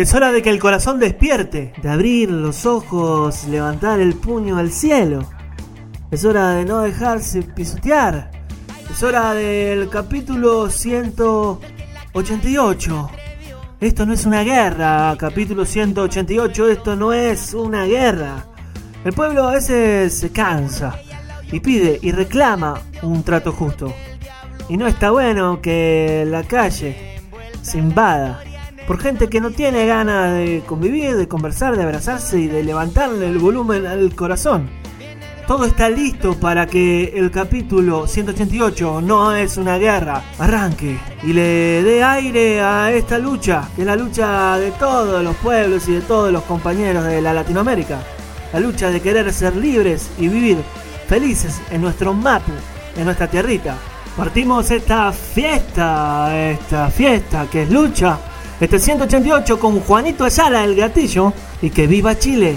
Es 0.00 0.14
hora 0.14 0.32
de 0.32 0.40
que 0.40 0.48
el 0.48 0.58
corazón 0.58 0.98
despierte, 0.98 1.74
de 1.82 1.90
abrir 1.90 2.30
los 2.30 2.64
ojos, 2.64 3.44
levantar 3.48 4.00
el 4.00 4.14
puño 4.14 4.56
al 4.56 4.70
cielo. 4.70 5.28
Es 6.10 6.24
hora 6.24 6.52
de 6.52 6.64
no 6.64 6.80
dejarse 6.80 7.42
pisotear. 7.42 8.30
Es 8.90 9.02
hora 9.02 9.34
del 9.34 9.90
capítulo 9.90 10.70
188. 10.70 13.10
Esto 13.78 14.06
no 14.06 14.14
es 14.14 14.24
una 14.24 14.42
guerra, 14.42 15.14
capítulo 15.18 15.66
188, 15.66 16.68
esto 16.68 16.96
no 16.96 17.12
es 17.12 17.52
una 17.52 17.84
guerra. 17.84 18.46
El 19.04 19.12
pueblo 19.12 19.48
a 19.48 19.52
veces 19.52 20.18
se 20.18 20.30
cansa 20.30 20.98
y 21.52 21.60
pide 21.60 21.98
y 22.00 22.12
reclama 22.12 22.80
un 23.02 23.22
trato 23.22 23.52
justo. 23.52 23.92
Y 24.68 24.78
no 24.78 24.86
está 24.86 25.10
bueno 25.10 25.60
que 25.60 26.24
la 26.26 26.42
calle 26.44 27.18
se 27.60 27.76
invada 27.78 28.40
por 28.90 28.98
gente 28.98 29.28
que 29.28 29.40
no 29.40 29.52
tiene 29.52 29.86
ganas 29.86 30.34
de 30.34 30.64
convivir, 30.66 31.14
de 31.14 31.28
conversar, 31.28 31.76
de 31.76 31.84
abrazarse 31.84 32.40
y 32.40 32.48
de 32.48 32.64
levantarle 32.64 33.28
el 33.28 33.38
volumen 33.38 33.86
al 33.86 34.12
corazón. 34.16 34.68
Todo 35.46 35.64
está 35.64 35.88
listo 35.88 36.34
para 36.34 36.66
que 36.66 37.12
el 37.14 37.30
capítulo 37.30 38.08
188 38.08 39.00
no 39.00 39.32
es 39.36 39.58
una 39.58 39.78
guerra 39.78 40.24
arranque 40.40 40.98
y 41.22 41.32
le 41.32 41.84
dé 41.84 42.02
aire 42.02 42.62
a 42.62 42.90
esta 42.90 43.16
lucha, 43.18 43.68
que 43.76 43.82
es 43.82 43.86
la 43.86 43.94
lucha 43.94 44.58
de 44.58 44.72
todos 44.72 45.22
los 45.22 45.36
pueblos 45.36 45.86
y 45.86 45.92
de 45.92 46.00
todos 46.00 46.32
los 46.32 46.42
compañeros 46.42 47.04
de 47.04 47.22
la 47.22 47.32
Latinoamérica. 47.32 48.00
La 48.52 48.58
lucha 48.58 48.90
de 48.90 49.00
querer 49.00 49.32
ser 49.32 49.54
libres 49.54 50.10
y 50.18 50.26
vivir 50.26 50.58
felices 51.06 51.62
en 51.70 51.80
nuestro 51.80 52.12
mapu, 52.12 52.50
en 52.96 53.04
nuestra 53.04 53.30
tierrita. 53.30 53.76
Partimos 54.16 54.68
esta 54.72 55.12
fiesta, 55.12 56.36
esta 56.50 56.90
fiesta 56.90 57.46
que 57.48 57.62
es 57.62 57.70
lucha, 57.70 58.18
este 58.60 58.78
188 58.78 59.58
con 59.58 59.80
Juanito 59.80 60.24
Ayala, 60.24 60.64
el 60.64 60.76
gatillo, 60.76 61.32
y 61.62 61.70
que 61.70 61.86
viva 61.86 62.18
Chile. 62.18 62.56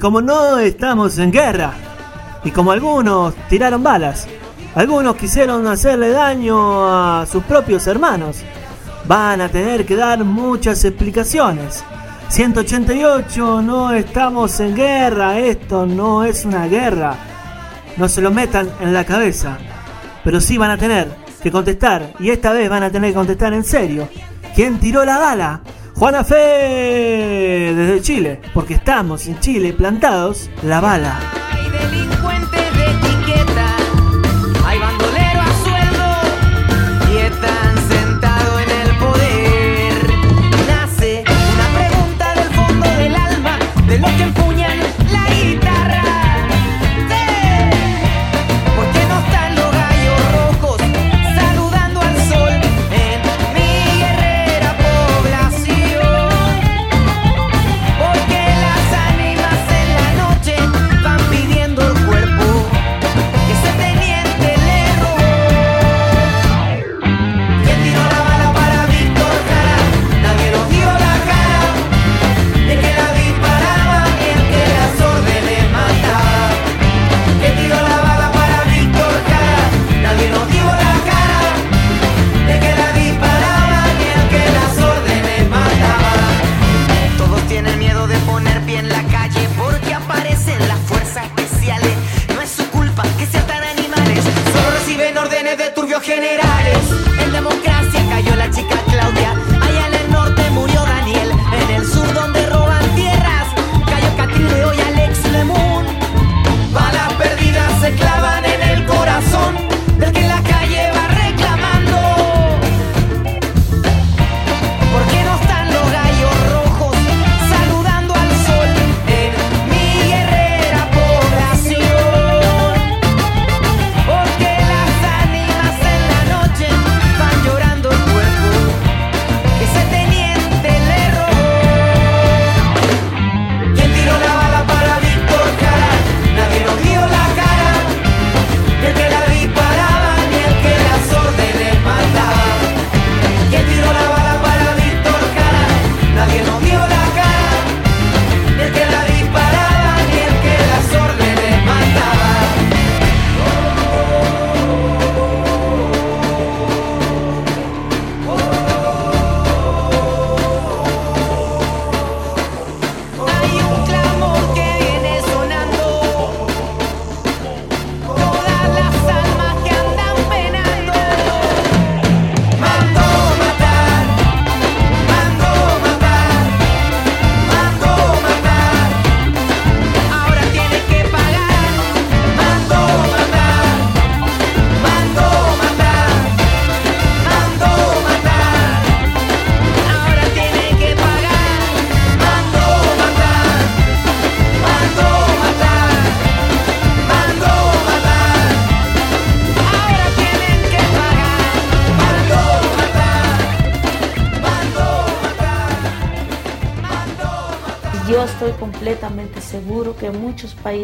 Como 0.00 0.20
no 0.22 0.58
estamos 0.58 1.18
en 1.18 1.30
guerra, 1.30 1.72
y 2.42 2.50
como 2.50 2.72
algunos 2.72 3.34
tiraron 3.48 3.82
balas, 3.82 4.26
algunos 4.74 5.16
quisieron 5.16 5.66
hacerle 5.66 6.10
daño 6.10 6.86
a 6.88 7.26
sus 7.26 7.44
propios 7.44 7.86
hermanos, 7.86 8.38
van 9.06 9.40
a 9.40 9.48
tener 9.48 9.84
que 9.84 9.96
dar 9.96 10.24
muchas 10.24 10.84
explicaciones. 10.84 11.84
188, 12.28 13.60
no 13.62 13.92
estamos 13.92 14.58
en 14.60 14.74
guerra, 14.74 15.38
esto 15.38 15.84
no 15.84 16.24
es 16.24 16.44
una 16.44 16.66
guerra. 16.66 17.16
No 17.96 18.08
se 18.08 18.22
lo 18.22 18.30
metan 18.30 18.70
en 18.80 18.94
la 18.94 19.04
cabeza. 19.04 19.58
Pero 20.22 20.40
sí 20.40 20.56
van 20.56 20.70
a 20.70 20.78
tener 20.78 21.08
que 21.42 21.50
contestar, 21.50 22.14
y 22.20 22.30
esta 22.30 22.52
vez 22.52 22.70
van 22.70 22.84
a 22.84 22.90
tener 22.90 23.10
que 23.10 23.16
contestar 23.16 23.52
en 23.52 23.64
serio. 23.64 24.08
¿Quién 24.54 24.78
tiró 24.78 25.04
la 25.04 25.18
bala? 25.18 25.60
Juana 26.00 26.24
Fe 26.24 27.74
desde 27.76 28.00
Chile, 28.00 28.40
porque 28.54 28.72
estamos 28.72 29.26
en 29.26 29.38
Chile 29.38 29.74
plantados 29.74 30.48
la 30.62 30.80
bala. 30.80 31.20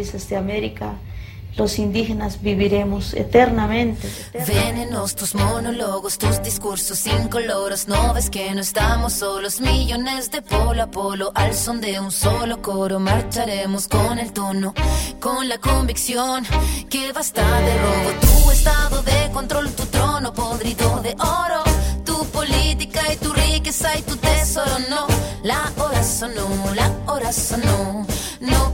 Países 0.07 0.29
de 0.29 0.37
América 0.37 0.95
los 1.57 1.79
indígenas 1.79 2.43
viviremos 2.43 3.15
eternamente. 3.15 4.07
Venenos 4.47 5.17
tus 5.17 5.35
monólogos, 5.35 6.19
tus 6.19 6.43
discursos 6.43 7.07
incoloros. 7.07 7.89
No 7.89 8.13
ves 8.13 8.29
que 8.29 8.55
no 8.55 8.61
estamos 8.61 9.15
solos, 9.15 9.59
millones 9.63 10.31
de 10.31 10.43
polo 10.43 10.83
a 10.83 10.91
polo. 10.91 11.33
Al 11.35 11.55
son 11.55 11.81
de 11.81 11.99
un 11.99 12.13
solo 12.13 12.61
coro, 12.61 13.01
marcharemos 13.01 13.89
con 13.89 14.19
el 14.19 14.35
tono, 14.35 14.75
con 15.19 15.49
la 15.49 15.57
convicción 15.57 16.45
que 16.91 17.11
basta 17.13 17.43
de 17.63 17.75
robo. 17.79 18.11
Tu 18.21 18.51
estado 18.51 19.03
de 19.03 19.33
control, 19.33 19.71
tu 19.71 19.87
trono 19.87 20.35
podrido 20.35 21.01
de 21.01 21.15
oro. 21.15 21.65
Tu 22.05 22.23
política 22.27 23.01
y 23.11 23.17
tu 23.17 23.33
riqueza 23.33 23.97
y 23.99 24.03
tu 24.03 24.15
tesoro, 24.17 24.79
no. 24.91 25.07
La 25.43 25.73
hora 25.79 26.03
sonó, 26.03 26.49
la 26.75 26.93
hora 27.07 27.33
sonó. 27.33 28.07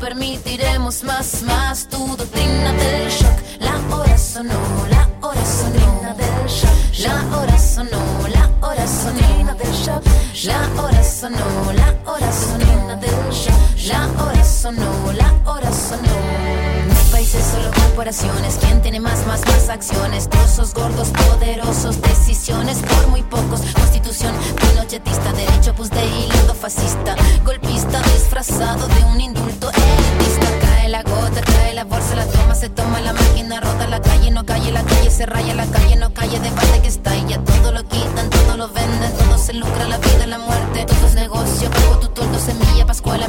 Permitiremos 0.03 1.05
más, 1.05 1.45
más 1.45 1.89
tu 1.89 2.17
doctrina 2.17 2.73
del 2.73 3.09
shock. 3.09 3.39
La 3.61 3.95
hora 3.95 4.19
sonó, 4.19 4.59
la 4.91 5.09
hora 5.21 5.45
sonó. 5.47 6.17
del 6.17 6.49
shock. 6.49 7.05
La 7.05 7.39
hora 7.39 7.57
sonó, 7.57 8.29
la 8.35 8.51
hora 8.67 8.85
sonó. 8.89 9.55
del 9.55 9.73
shock. 9.73 10.03
La 10.43 10.83
hora 10.83 11.05
sonó, 11.05 11.73
la 11.73 11.95
hora 12.11 12.33
sonó. 12.33 12.97
del 12.97 13.31
shock. 13.31 13.55
La 13.87 14.25
hora 14.25 14.45
sonó, 14.45 15.13
la 15.13 15.33
hora 15.49 15.71
sonó. 15.71 16.22
Corporaciones. 17.93 18.57
¿Quién 18.59 18.81
tiene 18.81 19.01
más, 19.01 19.27
más, 19.27 19.43
más 19.47 19.69
acciones? 19.69 20.29
Trozos 20.31 20.73
gordos, 20.73 21.11
poderosos, 21.11 22.01
decisiones 22.01 22.79
por 22.79 23.09
muy 23.09 23.23
pocos. 23.23 23.61
Constitución 23.75 24.35
pinochetista, 24.57 25.33
derecho, 25.33 25.75
pues 25.75 25.91
de 25.91 26.03
hilo 26.07 26.55
fascista. 26.55 27.15
Golpista 27.45 28.01
disfrazado 28.15 28.89
de 28.89 29.05
un 29.05 29.21
indulto 29.21 29.71
elitista. 29.71 30.47
Cae 30.61 30.89
la 30.89 31.03
gota, 31.03 31.43
cae 31.43 31.75
la 31.75 31.85
bolsa, 31.85 32.15
la 32.17 32.25
toma, 32.25 32.55
se 32.55 32.71
toma 32.71 33.01
la 33.03 33.13
máquina, 33.13 33.61
rota 33.61 33.87
la 33.87 34.01
calle, 34.01 34.31
no 34.31 34.47
calle, 34.47 34.73
la 34.73 34.83
calle 34.83 35.11
se 35.11 35.27
raya, 35.27 35.55
la 35.55 35.67
calle 35.67 35.97
no 35.97 36.15
calle, 36.15 36.41
debate 36.41 36.81
que 36.81 36.89
está 36.89 37.15
y 37.15 37.27
ya 37.29 37.39
todo 37.45 37.73
lo 37.73 37.87
quitan, 37.89 38.31
todo 38.31 38.57
lo 38.57 38.69
venden, 38.69 39.13
todo 39.19 39.37
se 39.37 39.53
lucra, 39.53 39.87
la 39.87 39.99
vida, 39.99 40.27
la 40.27 40.39
muerte, 40.39 40.87
todo 40.87 41.07
es 41.07 41.15
negocio, 41.15 41.71
pago 41.71 41.99
tu 41.99 42.09
toldo, 42.09 42.39
semilla, 42.39 42.87
pascuala, 42.87 43.29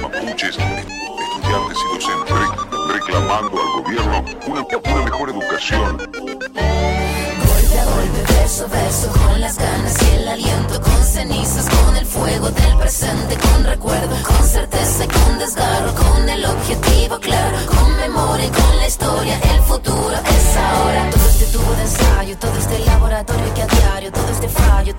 Mapuches, 0.00 0.56
estudiantes 0.56 1.78
y 1.78 1.94
docentes 1.94 2.34
re- 2.34 2.94
reclamando 2.94 3.60
al 3.60 3.82
gobierno 3.82 4.24
una, 4.46 4.62
una 4.62 5.04
mejor 5.04 5.28
educación. 5.28 5.98
Golpe 5.98 7.78
a 7.78 7.84
golpe, 7.84 8.32
verso 8.32 8.64
a 8.64 8.68
verso, 8.68 9.12
con 9.12 9.40
las 9.42 9.58
ganas 9.58 10.02
y 10.02 10.14
el 10.14 10.28
aliento, 10.28 10.80
con 10.80 11.04
cenizas, 11.04 11.68
con 11.68 11.96
el 11.98 12.06
fuego 12.06 12.48
del 12.50 12.76
presente, 12.78 13.36
con 13.36 13.64
recuerdo, 13.64 14.16
con 14.26 14.42
certeza 14.46 15.04
y 15.04 15.08
con 15.08 15.38
desgarro, 15.38 15.94
con 15.94 16.26
el 16.26 16.46
objetivo 16.46 17.18
claro, 17.20 17.58
con 17.66 17.94
memoria 17.98 18.46
y 18.46 18.50
con 18.50 18.76
la 18.78 18.86
historia, 18.86 19.38
el 19.52 19.60
futuro 19.64 20.12
es 20.14 20.56
ahora. 20.56 21.10
Todo 21.10 21.28
este 21.28 21.44
tubo 21.58 21.72
de 21.74 21.82
ensayo, 21.82 22.38
todo 22.38 22.56
este 22.58 22.78
laboratorio 22.86 23.52
que 23.54 23.62
a 23.62 23.66
diario, 23.66 24.10
todo 24.12 24.28
este 24.30 24.48
fallo, 24.48 24.95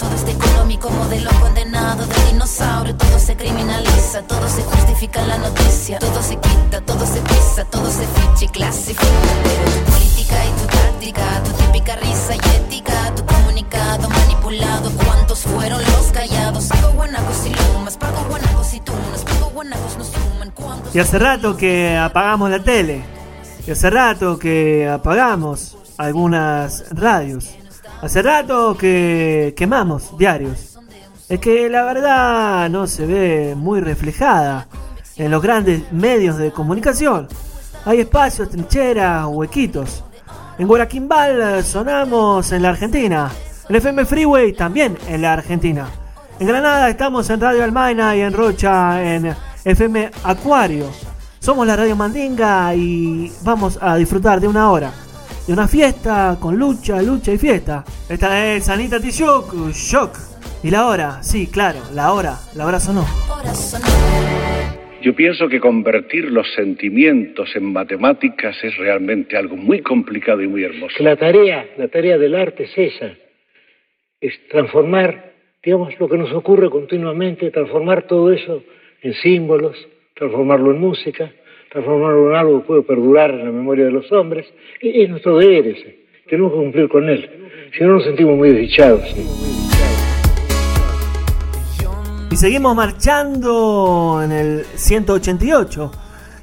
económico 0.77 0.89
modelo 0.89 1.29
condenado 1.39 2.05
de 2.05 2.31
dinosaurio, 2.31 2.95
todo 2.95 3.19
se 3.19 3.35
criminaliza, 3.35 4.21
todo 4.23 4.47
se 4.47 4.61
justifica 4.61 5.21
en 5.21 5.27
la 5.29 5.37
noticia, 5.37 5.99
todo 5.99 6.21
se 6.21 6.35
quita, 6.37 6.81
todo 6.81 7.05
se 7.05 7.19
pisa, 7.21 7.65
todo 7.65 7.89
se 7.89 8.05
ficha 8.05 8.45
y 8.45 8.47
clasifica, 8.49 9.03
tu 9.03 9.91
política 9.91 10.35
y 10.45 10.61
tu 10.61 10.67
táctica, 10.67 11.43
tu 11.43 11.51
típica 11.63 11.95
risa 11.95 12.35
y 12.35 12.55
ética, 12.55 13.15
tu 13.15 13.25
comunicado 13.25 14.09
manipulado, 14.09 14.91
¿cuántos 15.03 15.39
fueron 15.39 15.81
los 15.81 16.11
callados? 16.11 16.65
Pago 16.67 16.91
guanacos 16.93 17.45
y 17.45 17.49
lumas, 17.49 17.97
pago 17.97 18.25
guanacos 18.29 18.73
y 18.73 18.79
tunas, 18.79 19.23
pago 19.23 19.49
guanacos 19.49 19.97
no 19.97 20.03
suman. 20.03 20.53
Y 20.93 20.99
hace 20.99 21.19
rato 21.19 21.55
que 21.55 21.95
apagamos 21.95 22.49
la 22.49 22.59
tele. 22.63 23.03
Y 23.67 23.71
hace 23.71 23.89
rato 23.89 24.39
que 24.39 24.87
apagamos 24.87 25.77
algunas 25.97 26.85
radios. 26.91 27.49
Hace 28.01 28.21
rato 28.21 28.77
que 28.77 29.55
quemamos 29.57 30.15
diarios. 30.17 30.77
Es 31.27 31.39
que 31.39 31.67
la 31.67 31.83
verdad 31.83 32.69
no 32.69 32.85
se 32.85 33.07
ve 33.07 33.55
muy 33.55 33.81
reflejada 33.81 34.67
en 35.15 35.31
los 35.31 35.41
grandes 35.41 35.91
medios 35.91 36.37
de 36.37 36.51
comunicación. 36.51 37.27
Hay 37.85 38.01
espacios, 38.01 38.49
trincheras, 38.49 39.25
huequitos. 39.27 40.03
En 40.59 40.67
Guaraquimbal 40.67 41.63
sonamos 41.63 42.51
en 42.51 42.61
la 42.61 42.69
Argentina. 42.69 43.31
En 43.67 43.75
FM 43.75 44.05
Freeway 44.05 44.53
también 44.53 44.95
en 45.07 45.23
la 45.23 45.33
Argentina. 45.33 45.87
En 46.39 46.47
Granada 46.47 46.89
estamos 46.89 47.27
en 47.31 47.41
Radio 47.41 47.63
Almaina 47.63 48.15
y 48.15 48.21
en 48.21 48.31
Rocha 48.31 49.03
en 49.03 49.35
FM 49.65 50.11
Acuario. 50.23 50.85
Somos 51.39 51.65
la 51.65 51.75
Radio 51.75 51.95
Mandinga 51.95 52.75
y 52.75 53.31
vamos 53.41 53.79
a 53.81 53.95
disfrutar 53.95 54.39
de 54.39 54.47
una 54.47 54.69
hora. 54.69 54.93
De 55.47 55.53
una 55.53 55.65
fiesta 55.65 56.37
con 56.41 56.57
lucha, 56.57 57.01
lucha 57.01 57.31
y 57.31 57.37
fiesta. 57.37 57.85
Esta 58.09 58.53
es 58.53 58.67
Anita 58.67 58.99
Tijoc, 58.99 59.71
Shock. 59.71 60.17
Y 60.61 60.69
la 60.69 60.87
hora, 60.87 61.23
sí, 61.23 61.47
claro, 61.47 61.79
la 61.93 62.11
hora, 62.11 62.35
la 62.53 62.65
hora 62.65 62.81
sonó. 62.81 63.05
Yo 65.01 65.15
pienso 65.15 65.47
que 65.47 65.61
convertir 65.61 66.25
los 66.33 66.53
sentimientos 66.53 67.55
en 67.55 67.71
matemáticas 67.71 68.61
es 68.61 68.75
realmente 68.75 69.37
algo 69.37 69.55
muy 69.55 69.79
complicado 69.79 70.41
y 70.41 70.49
muy 70.49 70.65
hermoso. 70.65 71.01
la 71.01 71.15
tarea, 71.15 71.65
la 71.77 71.87
tarea 71.87 72.17
del 72.17 72.35
arte 72.35 72.65
es 72.65 72.77
esa, 72.77 73.13
es 74.19 74.33
transformar, 74.49 75.31
digamos, 75.63 75.97
lo 75.97 76.09
que 76.09 76.17
nos 76.17 76.33
ocurre 76.33 76.69
continuamente, 76.69 77.51
transformar 77.51 78.05
todo 78.05 78.33
eso 78.33 78.65
en 79.01 79.13
símbolos, 79.13 79.77
transformarlo 80.13 80.71
en 80.71 80.81
música, 80.81 81.31
transformarlo 81.77 82.31
en 82.31 82.35
algo 82.35 82.61
que 82.61 82.67
puede 82.67 82.81
perdurar 82.81 83.29
en 83.31 83.45
la 83.45 83.51
memoria 83.51 83.85
de 83.85 83.91
los 83.91 84.11
hombres, 84.11 84.47
y 84.81 85.03
es 85.03 85.09
nuestro 85.09 85.37
deber 85.37 85.67
ese, 85.67 86.07
tenemos 86.27 86.51
que 86.51 86.57
cumplir 86.57 86.89
con 86.89 87.07
él, 87.07 87.29
si 87.77 87.83
no 87.83 87.93
nos 87.93 88.03
sentimos 88.03 88.35
muy 88.35 88.49
desdichados. 88.49 89.03
Y 92.31 92.35
seguimos 92.35 92.75
marchando 92.75 94.21
en 94.23 94.31
el 94.31 94.65
188. 94.75 95.91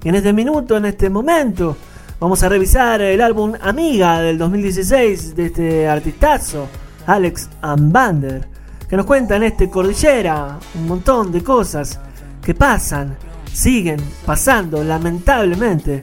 Y 0.05 0.09
en 0.09 0.15
este 0.15 0.33
minuto, 0.33 0.77
en 0.77 0.87
este 0.87 1.11
momento, 1.11 1.77
vamos 2.21 2.43
a 2.43 2.49
revisar 2.49 3.01
el 3.03 3.21
álbum 3.21 3.55
Amiga 3.61 4.21
del 4.21 4.39
2016 4.39 5.35
de 5.35 5.47
este 5.47 5.89
artistazo, 5.89 6.69
Alex 7.07 7.51
Ambander, 7.61 8.47
que 8.89 8.97
nos 8.97 9.05
cuenta 9.05 9.37
en 9.37 9.43
este 9.43 9.69
Cordillera 9.69 10.59
un 10.77 10.87
montón 10.87 11.33
de 11.33 11.43
cosas 11.43 12.01
que 12.45 12.55
pasan, 12.55 13.17
siguen 13.55 14.01
pasando 14.27 14.83
lamentablemente 14.85 16.03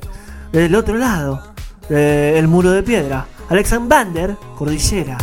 del 0.51 0.73
otro 0.75 0.95
lado 0.95 1.53
del 1.89 2.47
muro 2.47 2.71
de 2.71 2.83
piedra. 2.83 3.25
Alex 3.49 3.73
Ambander, 3.73 4.37
Cordillera. 4.57 5.17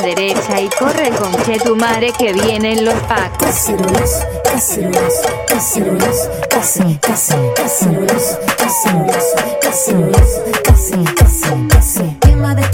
La 0.00 0.06
derecha 0.06 0.60
y 0.60 0.68
corre 0.68 1.10
con 1.10 1.32
Chetumare 1.44 2.12
que 2.12 2.32
vienen 2.32 2.84
los 2.84 2.94
pacos. 3.02 3.38
Cacerolazo, 3.46 4.26
cacerolazo, 4.44 5.28
cacerolazo, 5.46 6.30
case, 6.48 6.98
case, 7.00 7.52
cacerolazo, 7.56 8.38
cacerolazo, 8.56 9.36
cacerolazo, 9.60 10.44
case, 10.62 11.04
case, 11.16 11.68
case. 11.68 12.17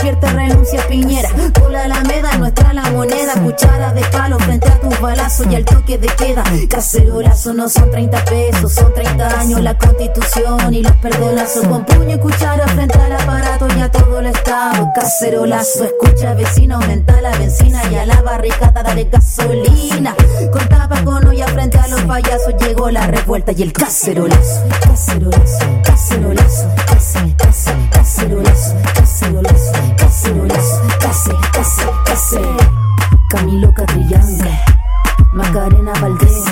Despierta, 0.04 0.32
renuncia 0.34 0.86
Piñera. 0.86 1.30
Por 1.54 1.70
la 1.70 1.84
Alameda, 1.84 2.36
nuestra 2.36 2.74
la 2.74 2.90
moneda. 2.90 3.32
Cuchara 3.42 3.90
de 3.94 4.02
palo 4.12 4.38
frente 4.38 4.68
a 4.68 4.78
tus 4.78 5.00
balazos 5.00 5.46
y 5.50 5.54
al 5.54 5.64
toque 5.64 5.96
de 5.96 6.08
queda. 6.08 6.44
Cacerolazo 6.68 7.54
no 7.54 7.70
son 7.70 7.90
30 7.90 8.22
pesos, 8.26 8.74
son 8.74 8.92
30 8.92 9.40
años 9.40 9.62
la 9.62 9.78
constitución 9.78 10.74
y 10.74 10.82
los 10.82 10.92
perdonazos. 10.96 11.66
Con 11.66 11.86
puño 11.86 12.16
y 12.16 12.18
cuchara 12.18 12.68
frente 12.68 12.98
al 12.98 13.12
aparato 13.12 13.66
y 13.74 13.80
a 13.80 13.90
todo 13.90 14.18
el 14.18 14.26
estado. 14.26 14.92
Cacerolazo, 14.94 15.84
escucha 15.84 16.34
vecino, 16.34 16.76
aumenta 16.76 17.18
la 17.22 17.30
benzina 17.38 17.80
y 17.90 17.94
a 17.94 18.04
la 18.04 18.20
barricada 18.20 18.82
dale 18.82 19.04
gasolina. 19.04 20.14
Con 20.52 20.68
tapa 20.68 21.02
con 21.02 21.26
olla 21.26 21.46
frente 21.48 21.78
a 21.78 21.88
los 21.88 22.02
payasos 22.02 22.54
llegó 22.60 22.90
la 22.90 23.06
revuelta 23.06 23.52
y 23.52 23.62
el 23.62 23.72
cacerolazo. 23.72 24.64
Cacerolazo, 24.82 25.64
cacerolazo, 25.82 26.68
cacerolazo, 26.86 27.70
cacerolazo, 27.90 28.74
Camilo 33.34 33.72
Catrillange, 33.74 34.48
Macarena 35.32 35.92
Valdés, 36.00 36.44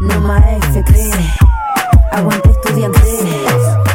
Noma 0.00 0.42
FP, 0.72 1.08
aguante 2.10 2.50
estudiante. 2.50 2.98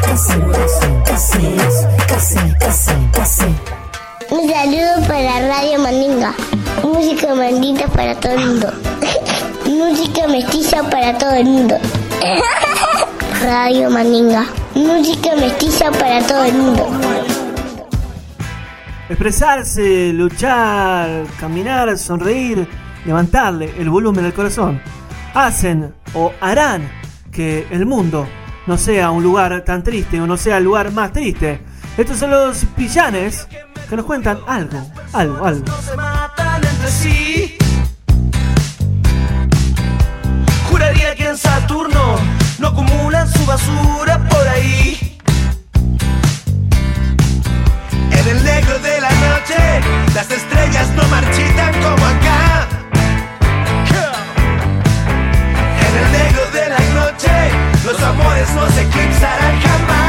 Cacerolazo, 0.00 0.86
cacerolazo, 1.04 1.88
case, 2.08 2.56
case, 2.58 2.92
case. 3.12 3.44
Un 4.30 4.48
saludo 4.48 5.06
para 5.06 5.46
Radio 5.46 5.78
Mandinga. 5.78 6.32
Música 6.82 7.34
mandita 7.34 7.86
para 7.88 8.18
todo 8.18 8.32
el 8.32 8.46
mundo. 8.46 8.72
Música 9.66 10.26
mestiza 10.26 10.82
para 10.84 11.18
todo 11.18 11.34
el 11.34 11.44
mundo. 11.44 11.76
Radio 13.42 13.90
Mandinga. 13.90 14.46
Música 14.74 15.36
mestiza 15.36 15.90
para 15.90 16.26
todo 16.26 16.44
el 16.44 16.54
mundo. 16.54 17.19
Expresarse, 19.10 20.12
luchar, 20.12 21.26
caminar, 21.40 21.98
sonreír, 21.98 22.64
levantarle 23.04 23.74
el 23.76 23.90
volumen 23.90 24.22
del 24.22 24.32
corazón. 24.32 24.80
Hacen 25.34 25.92
o 26.14 26.32
harán 26.40 26.88
que 27.32 27.66
el 27.72 27.86
mundo 27.86 28.28
no 28.68 28.78
sea 28.78 29.10
un 29.10 29.24
lugar 29.24 29.64
tan 29.64 29.82
triste 29.82 30.20
o 30.20 30.28
no 30.28 30.36
sea 30.36 30.58
el 30.58 30.64
lugar 30.64 30.92
más 30.92 31.12
triste. 31.12 31.60
Estos 31.98 32.18
son 32.18 32.30
los 32.30 32.64
pillanes 32.76 33.48
que 33.88 33.96
nos 33.96 34.06
cuentan 34.06 34.38
algo, 34.46 34.78
algo, 35.12 35.44
algo. 35.44 35.64
Juraría 40.70 41.16
que 41.16 41.28
en 41.30 41.36
Saturno 41.36 42.14
no 42.60 42.68
acumulan 42.68 43.28
su 43.28 43.44
basura 43.44 44.24
por 44.28 44.46
ahí. 44.46 45.09
En 48.20 48.28
el 48.36 48.44
negro 48.44 48.78
de 48.80 49.00
la 49.00 49.10
noche, 49.10 49.56
las 50.14 50.30
estrellas 50.30 50.90
no 50.90 51.02
marchitan 51.08 51.72
como 51.80 52.04
acá. 52.04 52.68
En 55.88 56.04
el 56.04 56.12
negro 56.12 56.50
de 56.52 56.68
la 56.68 56.80
noche, 57.00 57.30
los 57.82 58.02
amores 58.02 58.50
no 58.50 58.68
se 58.68 58.82
eclipsarán 58.82 59.60
jamás. 59.62 59.99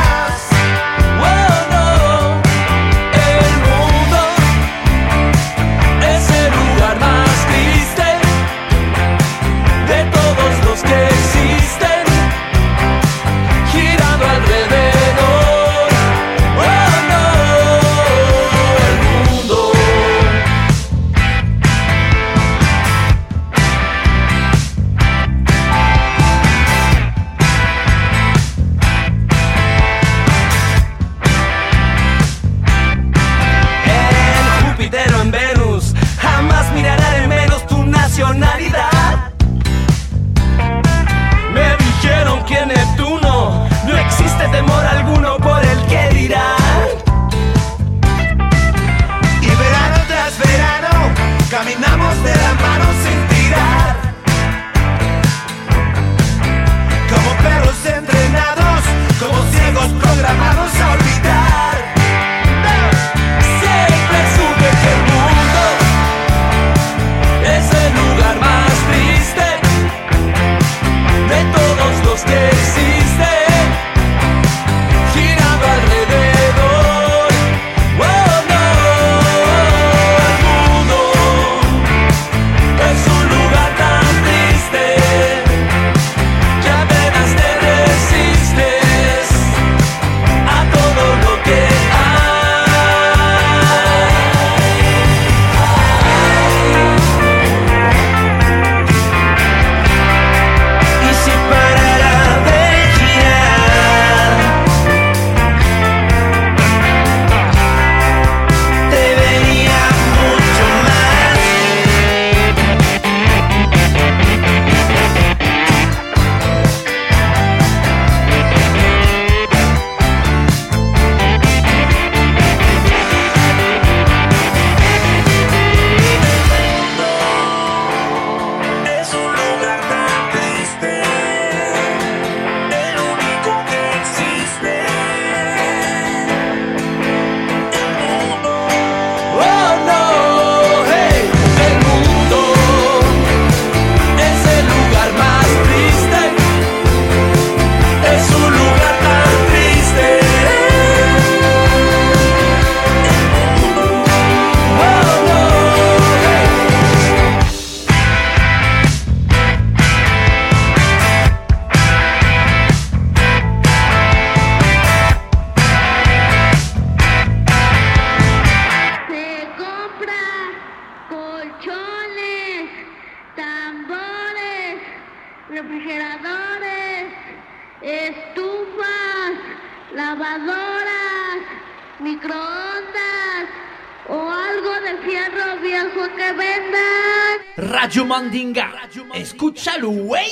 Escúchalo, 189.31 189.89
güey. 189.91 190.29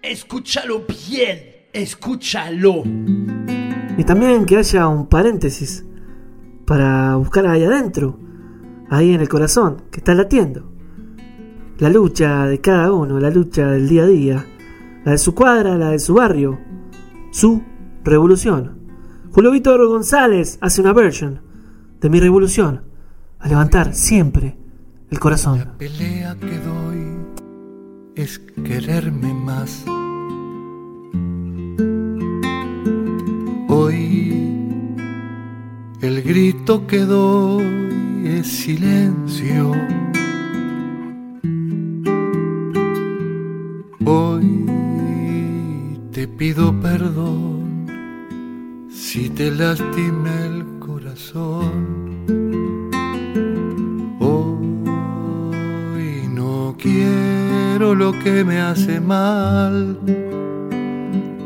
Escúchalo 0.00 0.84
bien. 1.10 1.66
Escúchalo. 1.74 2.82
Y 3.98 4.04
también 4.04 4.46
que 4.46 4.56
haya 4.56 4.88
un 4.88 5.08
paréntesis 5.08 5.84
para 6.64 7.16
buscar 7.16 7.46
ahí 7.46 7.62
adentro, 7.64 8.18
ahí 8.88 9.12
en 9.12 9.20
el 9.20 9.28
corazón, 9.28 9.82
que 9.90 9.98
está 9.98 10.14
latiendo. 10.14 10.72
La 11.78 11.90
lucha 11.90 12.46
de 12.46 12.62
cada 12.62 12.92
uno, 12.92 13.20
la 13.20 13.28
lucha 13.28 13.70
del 13.70 13.90
día 13.90 14.04
a 14.04 14.06
día, 14.06 14.46
la 15.04 15.12
de 15.12 15.18
su 15.18 15.34
cuadra, 15.34 15.76
la 15.76 15.90
de 15.90 15.98
su 15.98 16.14
barrio, 16.14 16.58
su 17.30 17.62
revolución. 18.04 18.78
Julio 19.32 19.50
Víctor 19.50 19.86
González 19.86 20.56
hace 20.62 20.80
una 20.80 20.94
version 20.94 21.42
de 22.00 22.08
mi 22.08 22.20
revolución, 22.20 22.84
a 23.38 23.48
levantar 23.48 23.94
siempre 23.94 24.56
el 25.10 25.20
corazón. 25.20 25.58
La 25.58 25.76
pelea 25.76 26.34
que 26.40 26.58
doy 26.58 27.33
es 28.16 28.38
quererme 28.64 29.34
más. 29.34 29.84
Hoy 33.68 34.32
el 36.00 36.22
grito 36.22 36.86
que 36.86 36.98
doy 37.00 38.22
es 38.24 38.46
silencio. 38.46 39.72
Hoy 44.04 44.66
te 46.12 46.28
pido 46.28 46.78
perdón 46.80 47.86
si 48.90 49.28
te 49.30 49.50
lastimé 49.50 50.46
el 50.46 50.78
corazón. 50.78 52.14
Hoy 54.20 54.88
no 56.32 56.76
quiero 56.78 57.23
lo 57.92 58.12
que 58.12 58.44
me 58.44 58.60
hace 58.60 59.00
mal, 59.00 59.98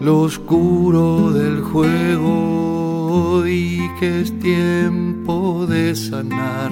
lo 0.01 0.21
oscuro 0.21 1.33
del 1.33 1.63
juego 1.63 3.45
y 3.47 3.81
que 3.99 4.21
es 4.21 4.39
tiempo 4.39 5.67
de 5.67 5.97
sanar 5.97 6.71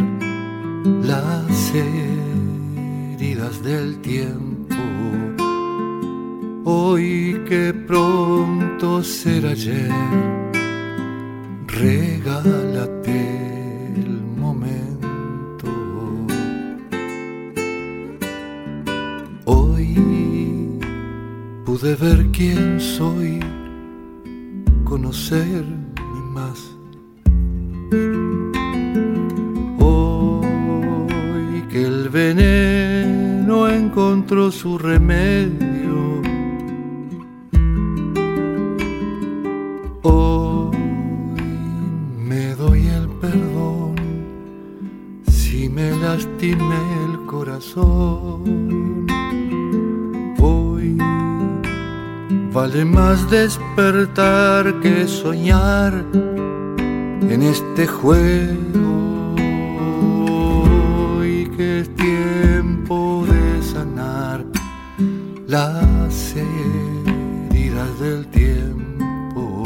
las 1.03 1.73
heridas 3.19 3.63
del 3.65 3.99
tiempo. 3.99 4.77
Hoy 6.65 7.43
que 7.49 7.75
pronto 7.75 9.03
será 9.03 9.51
ayer, 9.51 9.91
regálate 11.67 13.19
el 13.97 14.21
momento. 14.37 14.86
Pude 21.87 21.95
ver 21.95 22.27
quién 22.33 22.81
soy, 22.81 23.39
conocerme 24.85 26.21
más. 26.33 26.59
Hoy 29.79 31.63
que 31.71 31.83
el 31.85 32.09
veneno 32.09 33.69
encontró 33.69 34.51
su 34.51 34.79
remedio. 34.79 36.23
Hoy 40.03 40.77
me 42.19 42.55
doy 42.57 42.87
el 42.89 43.09
perdón 43.21 43.95
si 45.29 45.69
me 45.69 45.93
lastimé 45.99 46.81
el 47.05 47.27
corazón. 47.27 48.76
Más 52.85 53.31
despertar 53.31 54.81
que 54.81 55.09
soñar 55.09 56.05
en 56.15 57.43
este 57.43 57.87
juego. 57.87 59.35
Hoy 61.19 61.51
que 61.57 61.81
es 61.81 61.95
tiempo 61.97 63.25
de 63.27 63.63
sanar 63.63 64.45
las 65.47 66.35
heridas 66.37 68.01
del 68.01 68.27
tiempo. 68.27 69.63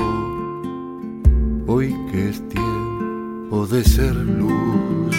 Hoy 1.66 1.96
que 2.12 2.28
es 2.30 2.48
tiempo 2.48 3.66
de 3.66 3.82
ser 3.84 4.14
luz. 4.14 5.16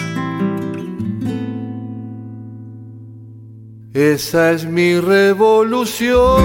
Esa 3.94 4.52
es 4.52 4.64
mi 4.64 4.98
revolución, 4.98 6.40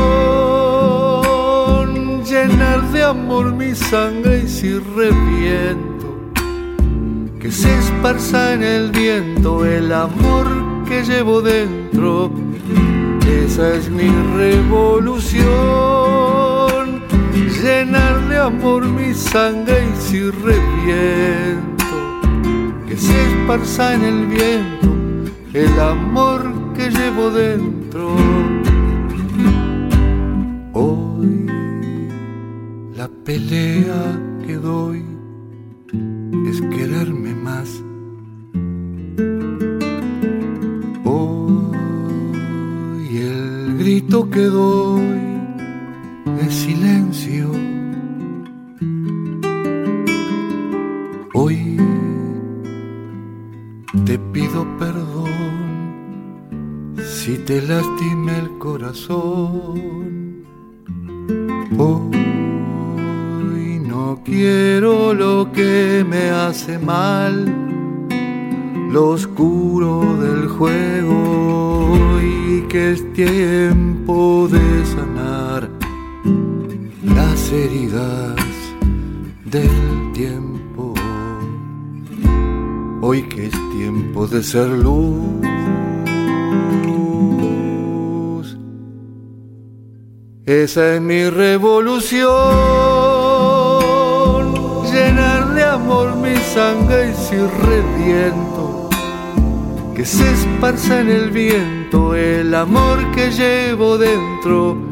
llenar 2.37 2.81
de 2.91 3.03
amor 3.03 3.51
mi 3.53 3.73
sangre 3.73 4.43
y 4.45 4.47
si 4.47 4.77
reviento, 4.77 6.31
que 7.39 7.51
se 7.51 7.73
esparza 7.79 8.53
en 8.53 8.61
el 8.63 8.91
viento 8.91 9.65
el 9.65 9.91
amor 9.91 10.47
que 10.87 11.03
llevo 11.03 11.41
dentro. 11.41 12.31
Esa 13.45 13.73
es 13.73 13.89
mi 13.89 14.09
revolución, 14.35 15.47
llenar 17.63 18.29
de 18.29 18.37
amor 18.37 18.85
mi 18.85 19.13
sangre 19.15 19.87
y 19.91 19.95
si 19.99 20.29
reviento, 20.29 21.85
que 22.87 22.97
se 22.97 23.15
esparza 23.29 23.95
en 23.95 24.03
el 24.03 24.25
viento 24.27 24.87
el 25.53 25.79
amor 25.79 26.73
que 26.75 26.89
llevo 26.91 27.31
dentro. 27.31 28.36
Silencio. 46.49 47.51
Hoy 51.33 51.77
te 54.05 54.17
pido 54.33 54.65
perdón 54.77 55.27
si 57.03 57.37
te 57.39 57.61
lastimé 57.61 58.39
el 58.39 58.57
corazón. 58.57 60.45
Hoy 61.77 63.79
no 63.85 64.21
quiero 64.23 65.13
lo 65.13 65.51
que 65.51 66.05
me 66.07 66.29
hace 66.29 66.79
mal, 66.79 67.53
lo 68.91 69.09
oscuro 69.09 70.17
del 70.21 70.47
juego 70.47 71.97
y 72.21 72.61
que 72.67 72.93
es 72.93 73.13
tiempo 73.13 74.47
de 74.49 74.76
heridas 77.51 78.35
del 79.45 80.11
tiempo. 80.13 80.93
Hoy 83.01 83.23
que 83.23 83.47
es 83.47 83.53
tiempo 83.77 84.27
de 84.27 84.43
ser 84.43 84.67
luz. 84.69 85.47
Esa 90.45 90.95
es 90.95 91.01
mi 91.01 91.29
revolución, 91.29 92.29
llenar 94.85 95.53
de 95.53 95.63
amor 95.63 96.15
mi 96.15 96.35
sangre 96.55 97.11
y 97.11 97.13
si 97.13 97.35
reviento, 97.35 98.89
que 99.93 100.05
se 100.05 100.31
esparza 100.31 101.01
en 101.01 101.09
el 101.09 101.31
viento 101.31 102.15
el 102.15 102.55
amor 102.55 103.11
que 103.11 103.29
llevo 103.29 103.97
dentro. 103.97 104.86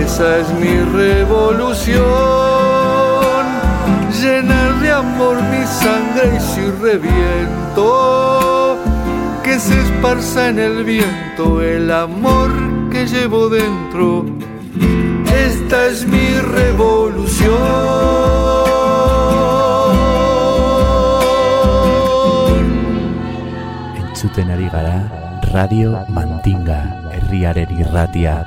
Esa 0.00 0.38
es 0.38 0.48
mi 0.54 0.74
revolución, 0.96 2.02
llenar 4.20 4.80
de 4.80 4.90
amor 4.90 5.36
mi 5.50 5.64
sangre 5.66 6.36
y 6.36 6.40
si 6.40 6.64
reviento, 6.80 8.78
que 9.42 9.58
se 9.58 9.80
esparza 9.80 10.48
en 10.48 10.58
el 10.58 10.84
viento 10.84 11.62
el 11.62 11.90
amor 11.90 12.50
que 12.90 13.06
llevo 13.06 13.48
dentro. 13.48 14.24
Esta 15.26 15.86
es 15.86 16.06
mi 16.06 16.28
revolución. 16.38 17.52
Entzuten 23.96 24.50
ari 24.50 24.68
gara 24.68 25.22
Radio 25.52 26.04
Mandinga 26.08 27.10
herriaren 27.12 27.70
irratia. 27.78 28.46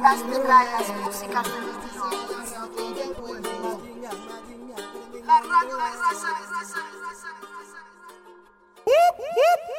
las 0.00 0.18
músicas 0.22 1.44
de 1.44 1.50
La 5.26 5.40
radio 5.40 5.76
de 5.76 5.82
raza, 5.82 6.28
de 6.28 6.44
raza, 6.52 6.80
de 6.80 7.46
raza. 7.52 7.80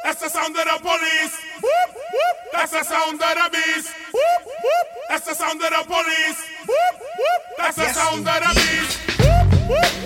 That's 0.04 0.20
the 0.20 0.28
sound 0.28 0.56
of 0.56 0.64
the 0.64 0.78
police. 0.82 1.36
That's 2.52 2.72
the 2.72 2.84
sound 2.84 3.20
of 3.22 3.34
the 3.34 3.50
beast. 3.50 3.88
That's 5.08 5.24
the 5.26 5.34
sound 5.34 5.62
of 5.62 5.70
the 5.70 5.84
police. 5.86 6.40
That's 7.58 7.76
the 7.76 7.92
sound 7.92 8.28
of 8.28 8.34
the 8.40 8.54
beast. 8.54 8.98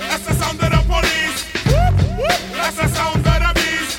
That's 0.00 0.24
the 0.27 0.35
sound 0.35 0.62
of 0.62 0.70
the 0.70 0.81
police. 0.87 1.44
That's 2.57 2.77
the 2.77 2.88
sound 2.88 3.27
of 3.27 3.35
the 3.35 3.53
beast. 3.55 3.98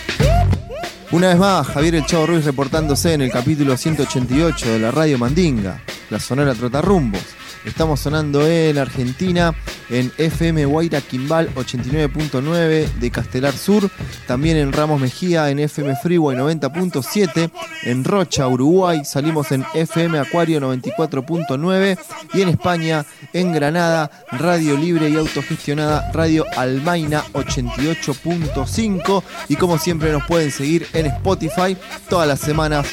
Una 1.11 1.27
vez 1.29 1.37
más, 1.37 1.67
Javier 1.67 1.95
El 1.95 2.05
Chavo 2.05 2.25
Ruiz 2.25 2.45
reportándose 2.45 3.13
en 3.13 3.21
el 3.21 3.31
capítulo 3.31 3.77
188 3.77 4.69
de 4.69 4.79
la 4.79 4.91
Radio 4.91 5.17
Mandinga, 5.17 5.81
la 6.09 6.19
Sonora 6.19 6.53
Trotarrumbos. 6.53 7.21
Estamos 7.65 7.99
sonando 7.99 8.45
en 8.45 8.77
Argentina, 8.77 9.55
en 9.89 10.11
FM 10.17 10.65
Guaira 10.65 11.01
Quimbal 11.01 11.51
89.9 11.55 12.93
de 12.93 13.11
Castelar 13.11 13.53
Sur, 13.53 13.89
también 14.27 14.57
en 14.57 14.71
Ramos 14.71 15.01
Mejía, 15.01 15.49
en 15.49 15.57
FM 15.57 15.95
Freeway 15.95 16.37
90.7, 16.37 17.49
en 17.85 18.03
Rocha, 18.03 18.47
Uruguay, 18.47 19.03
salimos 19.03 19.51
en 19.51 19.65
FM 19.73 20.19
Acuario 20.19 20.61
94.9 20.61 21.97
y 22.33 22.41
en 22.41 22.49
España, 22.49 23.03
en 23.33 23.51
Granada, 23.51 24.11
Radio 24.31 24.77
Libre 24.77 25.09
y 25.09 25.15
Autogestionada 25.15 26.11
Radio 26.11 26.45
Almaina 26.55 27.23
88.5 27.33 29.23
y 29.49 29.55
como 29.55 29.79
siempre 29.79 30.11
nos 30.11 30.23
pueden 30.25 30.51
seguir 30.51 30.85
en 30.93 31.07
Spotify 31.07 31.75
todas 32.07 32.27
las 32.27 32.39
semanas 32.39 32.85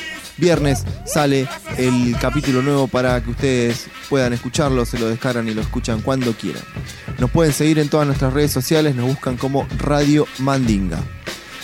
viernes 0.43 0.85
sale 1.05 1.47
el 1.79 2.17
capítulo 2.21 2.63
nuevo 2.63 2.89
para 2.89 3.23
que 3.23 3.31
ustedes 3.31 3.87
puedan 4.11 4.33
escucharlo, 4.33 4.85
se 4.85 4.99
lo 4.99 5.09
descargan 5.09 5.49
y 5.49 5.55
lo 5.55 5.61
escuchan 5.61 6.03
cuando 6.03 6.33
quieran. 6.33 6.65
Nos 7.19 7.31
pueden 7.31 7.53
seguir 7.53 7.79
en 7.79 7.89
todas 7.89 8.09
nuestras 8.09 8.33
redes 8.33 8.51
sociales, 8.51 8.97
nos 8.97 9.07
buscan 9.07 9.37
como 9.37 9.69
Radio 9.79 10.27
Mandinga. 10.39 10.99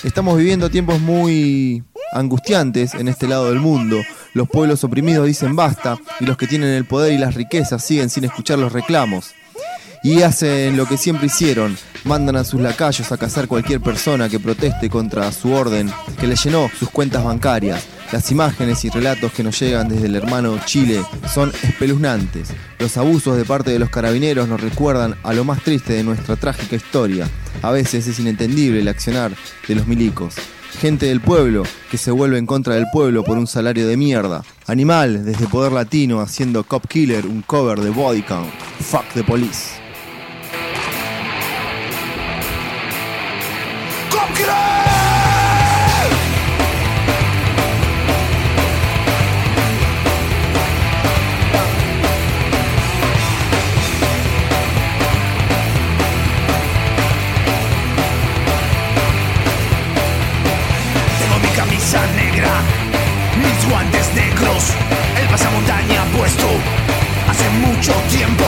Estamos 0.04 0.38
viviendo 0.38 0.70
tiempos 0.70 1.00
muy 1.00 1.82
angustiantes 2.12 2.94
en 2.94 3.08
este 3.08 3.26
lado 3.26 3.48
del 3.48 3.58
mundo. 3.58 4.00
Los 4.32 4.48
pueblos 4.48 4.84
oprimidos 4.84 5.26
dicen 5.26 5.56
basta 5.56 5.98
y 6.20 6.26
los 6.26 6.36
que 6.36 6.46
tienen 6.46 6.68
el 6.68 6.84
poder 6.84 7.12
y 7.12 7.18
las 7.18 7.34
riquezas 7.34 7.84
siguen 7.84 8.10
sin 8.10 8.24
escuchar 8.24 8.60
los 8.60 8.72
reclamos. 8.72 9.34
Y 10.02 10.22
hacen 10.22 10.76
lo 10.76 10.86
que 10.86 10.96
siempre 10.96 11.26
hicieron, 11.26 11.76
mandan 12.04 12.36
a 12.36 12.44
sus 12.44 12.60
lacayos 12.60 13.10
a 13.10 13.16
cazar 13.16 13.48
cualquier 13.48 13.80
persona 13.80 14.28
que 14.28 14.38
proteste 14.38 14.88
contra 14.88 15.30
su 15.32 15.52
orden, 15.52 15.90
que 16.20 16.26
le 16.26 16.36
llenó 16.36 16.70
sus 16.78 16.90
cuentas 16.90 17.24
bancarias. 17.24 17.84
Las 18.12 18.30
imágenes 18.30 18.84
y 18.84 18.90
relatos 18.90 19.32
que 19.32 19.42
nos 19.42 19.58
llegan 19.60 19.88
desde 19.88 20.06
el 20.06 20.16
hermano 20.16 20.58
Chile 20.64 21.02
son 21.32 21.52
espeluznantes. 21.62 22.48
Los 22.78 22.96
abusos 22.96 23.36
de 23.36 23.44
parte 23.44 23.70
de 23.70 23.78
los 23.78 23.90
carabineros 23.90 24.48
nos 24.48 24.60
recuerdan 24.60 25.16
a 25.24 25.34
lo 25.34 25.44
más 25.44 25.62
triste 25.62 25.92
de 25.92 26.04
nuestra 26.04 26.36
trágica 26.36 26.76
historia. 26.76 27.28
A 27.60 27.70
veces 27.70 28.06
es 28.06 28.18
inentendible 28.18 28.80
el 28.80 28.88
accionar 28.88 29.32
de 29.66 29.74
los 29.74 29.86
milicos. 29.86 30.36
Gente 30.80 31.06
del 31.06 31.20
pueblo 31.20 31.64
que 31.90 31.98
se 31.98 32.10
vuelve 32.10 32.38
en 32.38 32.46
contra 32.46 32.76
del 32.76 32.86
pueblo 32.92 33.24
por 33.24 33.36
un 33.36 33.46
salario 33.46 33.86
de 33.86 33.96
mierda. 33.96 34.42
Animal 34.66 35.24
desde 35.24 35.48
Poder 35.48 35.72
Latino 35.72 36.20
haciendo 36.20 36.62
Cop 36.64 36.86
Killer 36.86 37.26
un 37.26 37.42
cover 37.42 37.80
de 37.80 37.90
Body 37.90 38.22
Count. 38.22 38.52
Fuck 38.80 39.04
the 39.12 39.24
police. 39.24 39.87
Guantes 63.70 64.14
negros, 64.14 64.72
el 65.20 65.28
pasamontaña 65.28 66.04
puesto 66.16 66.46
hace 67.28 67.48
mucho 67.50 67.92
tiempo, 68.10 68.44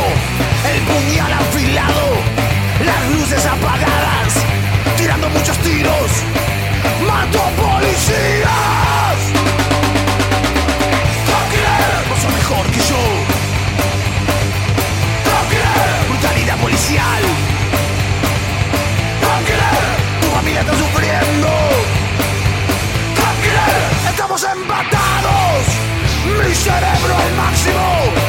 Wyższe 26.50 26.80
rebro 26.80 27.16
maksimum 27.36 28.19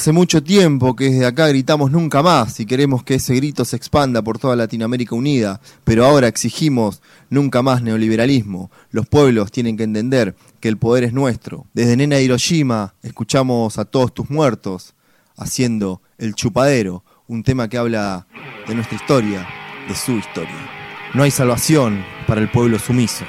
Hace 0.00 0.12
mucho 0.12 0.42
tiempo 0.42 0.96
que 0.96 1.10
desde 1.10 1.26
acá 1.26 1.48
gritamos 1.48 1.90
nunca 1.90 2.22
más 2.22 2.58
y 2.58 2.64
queremos 2.64 3.04
que 3.04 3.16
ese 3.16 3.34
grito 3.34 3.66
se 3.66 3.76
expanda 3.76 4.22
por 4.22 4.38
toda 4.38 4.56
Latinoamérica 4.56 5.14
unida, 5.14 5.60
pero 5.84 6.06
ahora 6.06 6.26
exigimos 6.26 7.02
nunca 7.28 7.60
más 7.60 7.82
neoliberalismo. 7.82 8.70
Los 8.92 9.06
pueblos 9.06 9.52
tienen 9.52 9.76
que 9.76 9.82
entender 9.82 10.34
que 10.58 10.68
el 10.68 10.78
poder 10.78 11.04
es 11.04 11.12
nuestro. 11.12 11.66
Desde 11.74 11.98
Nena 11.98 12.18
Hiroshima 12.18 12.94
escuchamos 13.02 13.76
a 13.76 13.84
todos 13.84 14.14
tus 14.14 14.30
muertos 14.30 14.94
haciendo 15.36 16.00
El 16.16 16.34
Chupadero, 16.34 17.04
un 17.26 17.42
tema 17.42 17.68
que 17.68 17.76
habla 17.76 18.26
de 18.66 18.74
nuestra 18.74 18.96
historia, 18.96 19.46
de 19.86 19.94
su 19.94 20.12
historia. 20.12 20.70
No 21.12 21.24
hay 21.24 21.30
salvación 21.30 22.02
para 22.26 22.40
el 22.40 22.50
pueblo 22.50 22.78
sumiso. 22.78 23.26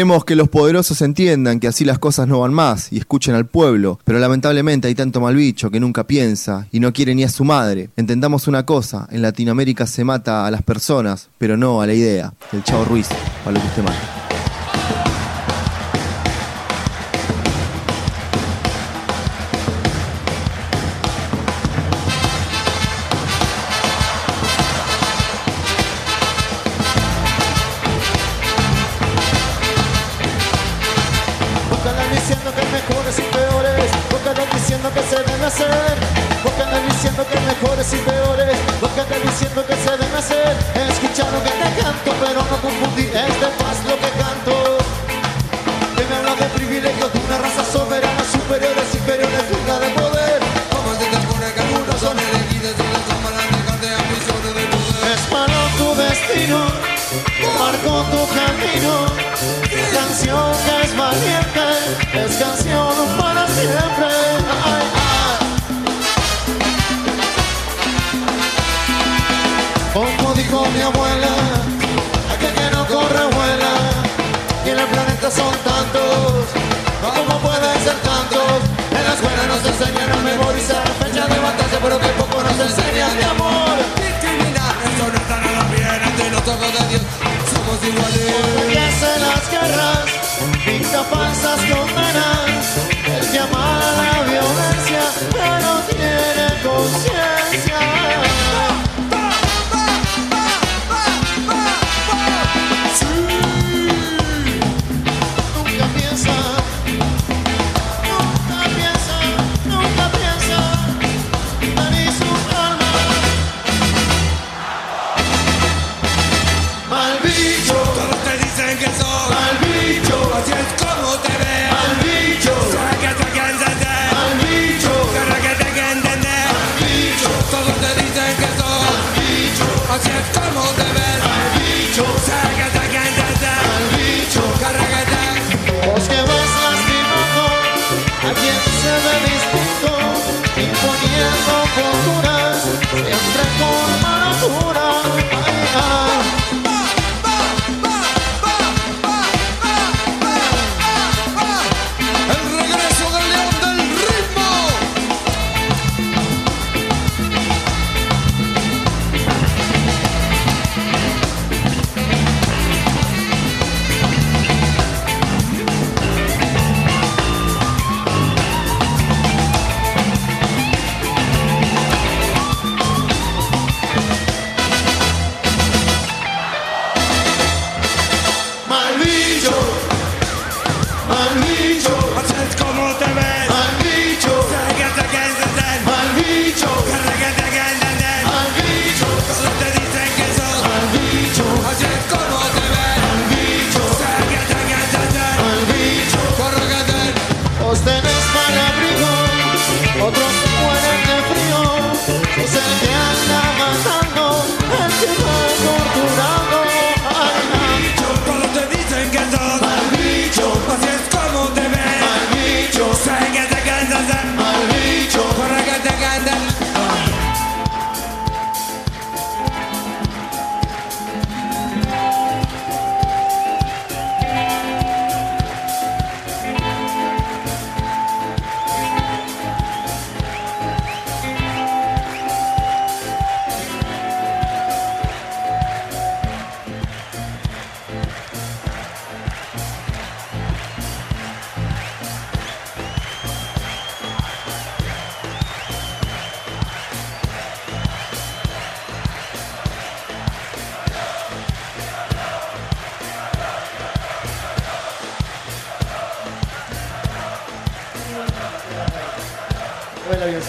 Esperemos 0.00 0.24
que 0.24 0.34
los 0.34 0.48
poderosos 0.48 1.02
entiendan 1.02 1.60
que 1.60 1.68
así 1.68 1.84
las 1.84 1.98
cosas 1.98 2.26
no 2.26 2.40
van 2.40 2.54
más 2.54 2.90
y 2.90 2.96
escuchen 2.96 3.34
al 3.34 3.44
pueblo, 3.44 4.00
pero 4.02 4.18
lamentablemente 4.18 4.88
hay 4.88 4.94
tanto 4.94 5.20
mal 5.20 5.36
bicho 5.36 5.70
que 5.70 5.78
nunca 5.78 6.06
piensa 6.06 6.66
y 6.72 6.80
no 6.80 6.90
quiere 6.94 7.14
ni 7.14 7.22
a 7.22 7.28
su 7.28 7.44
madre. 7.44 7.90
Entendamos 7.98 8.48
una 8.48 8.64
cosa, 8.64 9.06
en 9.10 9.20
Latinoamérica 9.20 9.86
se 9.86 10.04
mata 10.04 10.46
a 10.46 10.50
las 10.50 10.62
personas, 10.62 11.28
pero 11.36 11.58
no 11.58 11.82
a 11.82 11.86
la 11.86 11.92
idea. 11.92 12.32
El 12.50 12.64
Chavo 12.64 12.86
Ruiz, 12.86 13.08
para 13.44 13.56
lo 13.56 13.60
que 13.60 13.66
usted 13.66 13.82
mata. 13.82 14.19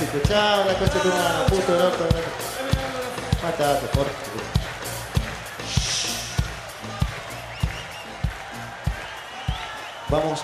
Clásico, 0.01 0.27
chao, 0.27 0.65
la 0.65 0.73
coche 0.73 0.99
tu 0.99 1.09
mano, 1.09 1.45
puto 1.45 1.77
loco. 1.77 2.07
Mátate, 3.43 3.85
por 3.87 4.07
Vamos 10.09 10.41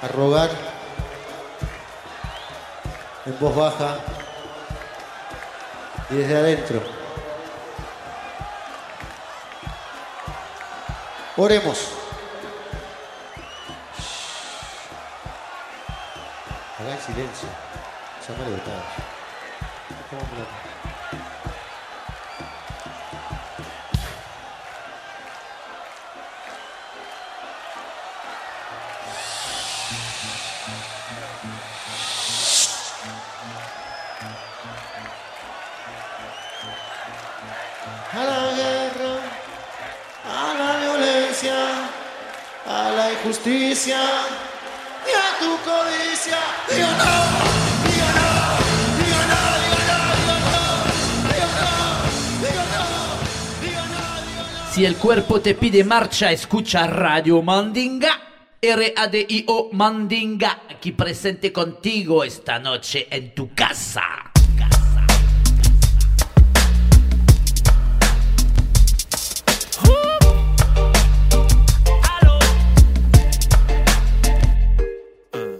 a 0.00 0.08
rogar 0.08 0.50
en 3.26 3.38
voz 3.38 3.54
baja 3.54 3.98
y 6.08 6.14
desde 6.14 6.36
adentro. 6.38 6.82
Oremos. 11.36 11.78
Hagan 16.78 17.00
silencio. 17.02 17.48
Somebody 18.26 18.52
will 18.52 18.56
die. 18.56 19.04
Come 20.08 20.18
on, 20.18 20.26
brother. 20.28 20.73
Si 54.74 54.84
el 54.84 54.96
cuerpo 54.96 55.40
te 55.40 55.54
pide 55.54 55.84
marcha, 55.84 56.32
escucha 56.32 56.88
Radio 56.88 57.40
Mandinga. 57.42 58.08
R-A-D-I-O 58.60 59.68
Mandinga, 59.70 60.62
aquí 60.68 60.90
presente 60.90 61.52
contigo 61.52 62.24
esta 62.24 62.58
noche 62.58 63.06
en 63.08 63.32
tu 63.36 63.54
casa. 63.54 64.02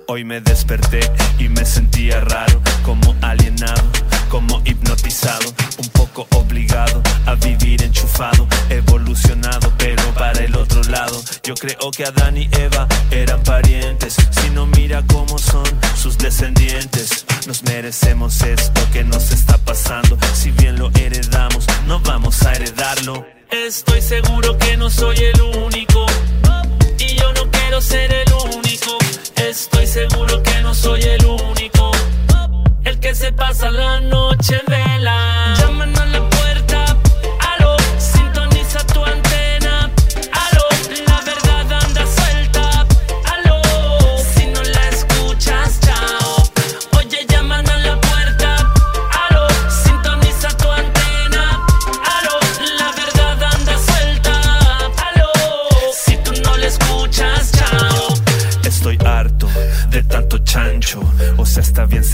Hoy 0.09 0.25
me 0.25 0.41
desperté 0.41 1.09
y 1.39 1.49
me 1.49 1.65
sentía 1.65 2.21
raro, 2.21 2.61
como 2.85 3.15
alienado, 3.23 3.85
como 4.29 4.61
hipnotizado, 4.65 5.53
un 5.79 5.89
poco 5.91 6.27
obligado 6.37 7.03
a 7.27 7.35
vivir 7.35 7.83
enchufado, 7.83 8.47
evolucionado, 8.71 9.73
pero 9.79 10.03
para 10.15 10.45
el 10.45 10.55
otro 10.57 10.83
lado. 10.85 11.23
Yo 11.43 11.55
creo 11.55 11.91
que 11.91 12.05
Adán 12.05 12.37
y 12.37 12.49
Eva 12.53 12.87
eran 13.11 13.43
parientes, 13.43 14.17
si 14.31 14.51
no 14.51 14.67
mira 14.67 15.03
cómo 15.07 15.39
son 15.39 15.65
sus 15.97 16.19
descendientes. 16.19 17.25
Nos 17.47 17.63
merecemos 17.65 18.43
esto 18.43 18.81
que 18.93 19.05
nos 19.05 19.31
está 19.31 19.59
pasando, 19.59 20.19
si 20.35 20.51
bien 20.53 20.79
lo 20.79 20.91
heredamos, 20.95 21.67
no 21.87 22.01
vamos 22.01 22.43
a 22.43 22.53
heredarlo. 22.53 23.27
Estoy 23.51 24.01
seguro 24.01 24.59
que 24.59 24.77
no 24.77 24.91
soy 24.91 25.17
el 25.19 25.41
único 25.41 26.07
y 26.99 27.15
yo 27.17 27.33
no 27.35 27.51
quiero 27.51 27.81
ser 27.81 28.13
el 28.13 28.33
único. 28.33 28.99
Estoy 29.37 29.87
seguro 29.87 30.43
que 30.43 30.61
no 30.63 30.75
soy 30.75 31.03
el 31.03 31.25
único. 31.25 31.74
Se 33.15 33.31
pasa 33.33 33.71
la 33.71 34.01
noche 34.01 34.61
vela. 34.67 35.55
Llaman 35.57 35.97
a 35.97 36.07
la 36.07 36.34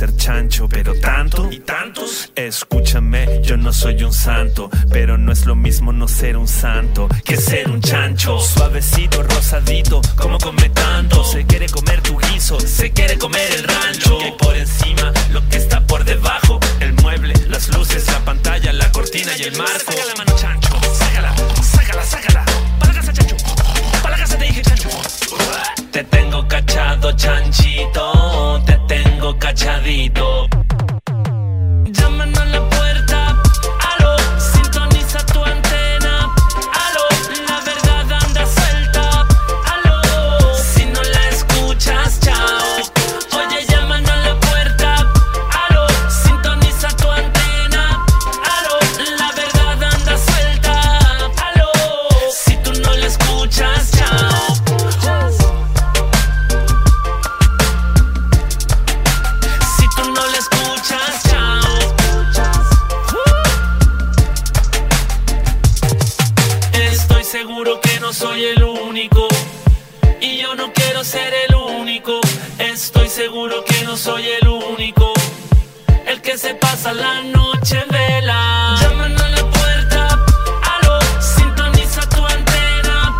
ser 0.00 0.16
chancho, 0.16 0.66
pero 0.66 0.94
tanto 0.94 1.52
y 1.52 1.58
tantos. 1.60 2.32
Escúchame, 2.34 3.42
yo 3.42 3.58
no 3.58 3.70
soy 3.70 4.02
un 4.02 4.14
santo, 4.14 4.70
pero 4.90 5.18
no 5.18 5.30
es 5.30 5.44
lo 5.44 5.54
mismo 5.54 5.92
no 5.92 6.08
ser 6.08 6.38
un 6.38 6.48
santo 6.48 7.06
que 7.22 7.36
ser 7.36 7.68
un 7.68 7.82
chancho. 7.82 8.40
Suavecito, 8.40 9.22
rosadito, 9.22 10.00
como 10.16 10.38
come 10.38 10.70
tanto. 10.70 11.22
Se 11.24 11.44
quiere 11.44 11.68
comer 11.68 12.00
tu 12.00 12.16
guiso, 12.16 12.58
se 12.60 12.92
quiere 12.92 13.18
comer 13.18 13.52
el 13.52 13.64
rancho. 13.64 14.18
Y 14.26 14.32
por 14.42 14.56
encima, 14.56 15.12
lo 15.32 15.46
que 15.50 15.58
está 15.58 15.86
por 15.86 16.02
debajo: 16.04 16.58
el 16.80 16.94
mueble, 16.94 17.34
las 17.48 17.68
luces, 17.68 18.06
la 18.06 18.20
pantalla, 18.20 18.72
la 18.72 18.90
cortina 18.92 19.32
y 19.36 19.42
el 19.42 19.58
marco. 19.58 19.92
Saca 19.92 20.06
la 20.06 20.14
mano, 20.14 20.34
chancho. 20.34 20.80
Sácala, 20.98 21.34
sácala, 21.62 22.04
sácala. 22.04 22.44
Para 22.78 22.94
la 22.94 23.00
casa, 23.00 23.12
chancho. 23.12 23.36
Para 24.02 24.16
la 24.16 24.22
casa 24.22 24.38
te 24.38 24.44
dije, 24.44 24.62
chancho. 24.62 24.88
Te 25.92 26.04
tengo 26.04 26.48
cachado, 26.48 27.12
chanchito. 27.12 28.19
Cachadito. 29.50 30.29
Soy 68.20 68.44
el 68.44 68.62
único. 68.62 69.28
Y 70.20 70.36
yo 70.42 70.54
no 70.54 70.70
quiero 70.74 71.02
ser 71.02 71.32
el 71.48 71.54
único. 71.54 72.20
Estoy 72.58 73.08
seguro 73.08 73.64
que 73.64 73.82
no 73.84 73.96
soy 73.96 74.26
el 74.42 74.46
único. 74.46 75.10
El 76.06 76.20
que 76.20 76.36
se 76.36 76.54
pasa 76.54 76.92
la 76.92 77.22
noche 77.22 77.80
en 77.80 77.88
vela. 77.88 78.76
Llaman 78.78 79.18
a 79.18 79.28
la 79.30 79.50
puerta. 79.50 80.08
Aló, 80.74 80.98
sintoniza 81.18 82.02
tu 82.10 82.22
antena. 82.26 83.18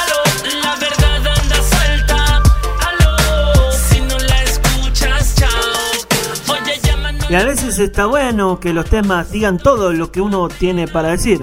Aló, 0.00 0.20
la 0.62 0.76
verdad 0.76 1.26
anda 1.40 1.58
suelta. 1.72 2.42
Aló, 2.88 3.72
si 3.88 4.00
no 4.02 4.18
la 4.18 4.42
escuchas, 4.42 5.34
chao. 5.34 6.54
Oye, 6.54 6.78
llaman 6.82 7.22
a 7.22 7.32
Y 7.32 7.34
a 7.36 7.44
veces 7.44 7.78
está 7.78 8.04
bueno 8.04 8.60
que 8.60 8.74
los 8.74 8.84
temas 8.84 9.30
digan 9.30 9.56
todo 9.56 9.94
lo 9.94 10.12
que 10.12 10.20
uno 10.20 10.50
tiene 10.50 10.88
para 10.88 11.08
decir. 11.08 11.42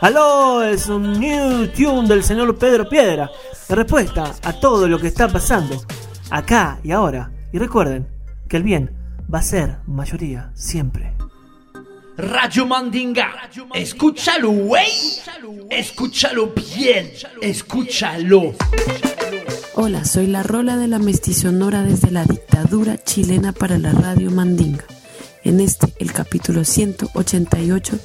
Aló, 0.00 0.62
es 0.62 0.86
un 0.86 1.20
new 1.20 1.66
tune 1.68 2.08
del 2.08 2.24
señor 2.24 2.56
Pedro 2.56 2.88
Piedra. 2.88 3.30
La 3.68 3.76
respuesta 3.76 4.34
a 4.42 4.52
todo 4.54 4.88
lo 4.88 4.98
que 4.98 5.08
está 5.08 5.28
pasando, 5.28 5.76
acá 6.30 6.80
y 6.82 6.90
ahora. 6.90 7.30
Y 7.52 7.58
recuerden 7.58 8.08
que 8.48 8.56
el 8.56 8.62
bien 8.62 8.96
va 9.32 9.40
a 9.40 9.42
ser 9.42 9.76
mayoría 9.86 10.52
siempre. 10.54 11.12
Radio 12.16 12.64
Mandinga, 12.64 13.50
escúchalo, 13.74 14.50
güey. 14.50 14.90
Escúchalo 15.68 16.54
bien, 16.54 17.12
escúchalo. 17.42 18.54
Hola, 19.74 20.06
soy 20.06 20.28
la 20.28 20.42
Rola 20.42 20.78
de 20.78 20.88
la 20.88 20.98
Mestizonora 20.98 21.82
desde 21.82 22.10
la 22.10 22.24
dictadura 22.24 22.96
chilena 22.96 23.52
para 23.52 23.78
la 23.78 23.92
radio 23.92 24.30
Mandinga. 24.30 24.84
En 25.44 25.60
este, 25.60 25.92
el 25.98 26.12
capítulo 26.12 26.64
188, 26.64 27.98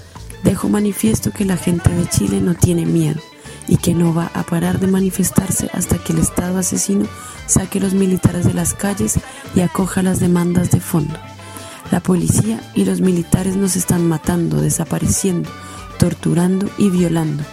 dejo 0.46 0.70
manifiesto 0.70 1.32
que 1.32 1.43
la 1.43 1.58
gente 1.58 1.89
de 1.89 2.08
Chile 2.08 2.39
no 2.39 2.54
tiene 2.54 2.86
miedo 2.86 3.20
y 3.68 3.78
que 3.78 3.96
no 3.96 4.14
va 4.14 4.32
a 4.34 4.43
parar 4.43 4.80
de 4.80 4.88
manifestarse 4.88 5.70
hasta 5.74 5.98
que 5.98 6.14
el 6.14 6.20
Estado 6.20 6.60
asesino 6.60 7.08
saque 7.48 7.80
los 7.80 7.96
militares 7.96 8.46
de 8.46 8.54
las 8.54 8.76
calles 8.76 9.20
y 9.56 9.62
acoja 9.62 10.04
las 10.04 10.20
demandas 10.20 10.70
de 10.70 10.80
fondo. 10.80 11.18
La 11.91 12.00
policía 12.00 12.62
y 12.76 12.86
los 12.86 13.02
militares 13.02 13.58
nos 13.58 13.76
están 13.76 14.08
matando, 14.08 14.62
desapareciendo, 14.62 15.50
torturando 15.98 16.70
y 16.78 16.89
violando. 16.89 17.43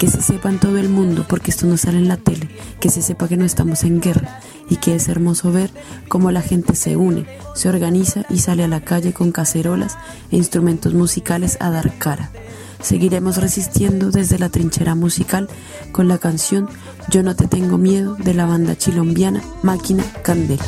Que 0.00 0.08
se 0.08 0.22
sepa 0.22 0.48
en 0.48 0.58
todo 0.58 0.78
el 0.78 0.88
mundo, 0.88 1.26
porque 1.28 1.50
esto 1.50 1.66
no 1.66 1.76
sale 1.76 1.98
en 1.98 2.08
la 2.08 2.16
tele, 2.16 2.48
que 2.80 2.88
se 2.88 3.02
sepa 3.02 3.28
que 3.28 3.36
no 3.36 3.44
estamos 3.44 3.84
en 3.84 4.00
guerra 4.00 4.40
y 4.70 4.76
que 4.76 4.94
es 4.94 5.08
hermoso 5.08 5.52
ver 5.52 5.70
cómo 6.08 6.30
la 6.30 6.40
gente 6.40 6.74
se 6.74 6.96
une, 6.96 7.26
se 7.54 7.68
organiza 7.68 8.24
y 8.30 8.38
sale 8.38 8.64
a 8.64 8.68
la 8.68 8.80
calle 8.80 9.12
con 9.12 9.30
cacerolas 9.30 9.98
e 10.30 10.38
instrumentos 10.38 10.94
musicales 10.94 11.58
a 11.60 11.68
dar 11.68 11.98
cara. 11.98 12.30
Seguiremos 12.80 13.36
resistiendo 13.36 14.10
desde 14.10 14.38
la 14.38 14.48
trinchera 14.48 14.94
musical 14.94 15.50
con 15.92 16.08
la 16.08 16.16
canción 16.16 16.66
Yo 17.10 17.22
no 17.22 17.36
te 17.36 17.46
tengo 17.46 17.76
miedo 17.76 18.14
de 18.14 18.32
la 18.32 18.46
banda 18.46 18.78
chilombiana 18.78 19.42
Máquina 19.62 20.02
Candela. 20.22 20.64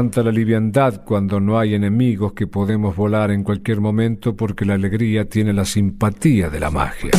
la 0.00 0.32
liviandad 0.32 1.04
cuando 1.04 1.40
no 1.40 1.58
hay 1.58 1.74
enemigos 1.74 2.32
que 2.32 2.46
podemos 2.46 2.96
volar 2.96 3.30
en 3.30 3.44
cualquier 3.44 3.80
momento 3.80 4.34
porque 4.34 4.64
la 4.64 4.74
alegría 4.74 5.28
tiene 5.28 5.52
la 5.52 5.66
simpatía 5.66 6.48
de 6.48 6.58
la 6.58 6.70
magia. 6.70 7.10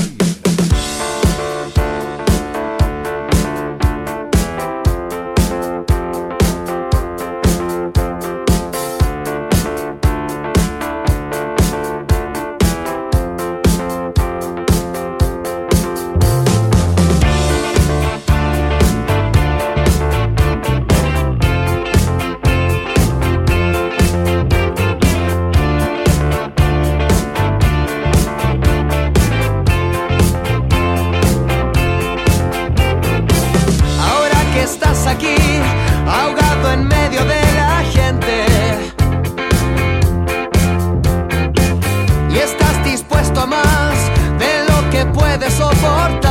porta 45.82 46.31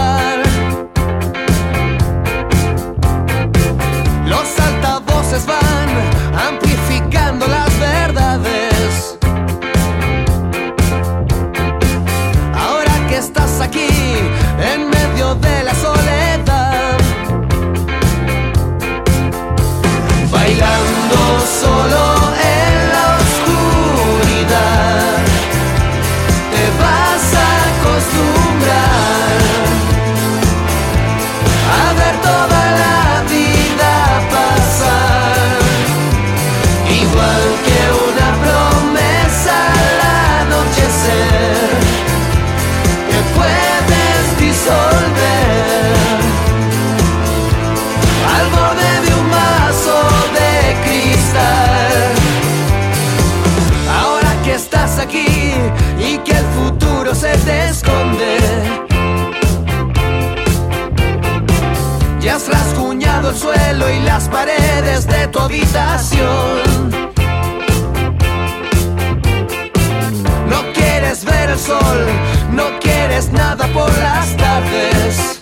No 70.48 70.72
quieres 70.74 71.24
ver 71.24 71.50
el 71.50 71.58
sol, 71.58 72.06
no 72.52 72.64
quieres 72.80 73.30
nada 73.32 73.66
por 73.68 73.90
las 73.98 74.36
tardes. 74.36 75.40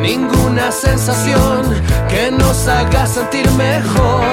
Ninguna 0.00 0.72
sensación 0.72 1.62
que 2.08 2.30
nos 2.30 2.66
haga 2.68 3.06
sentir 3.06 3.50
mejor. 3.52 4.24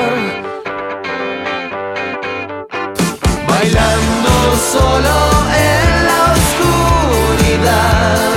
Bailando 3.48 4.34
solo 4.74 5.16
en 5.74 6.06
la 6.10 6.22
oscuridad, 6.38 8.30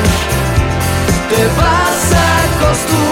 te 1.31 1.43
vas 1.61 2.13
a 2.13 2.27
acostumbrar. 2.45 3.08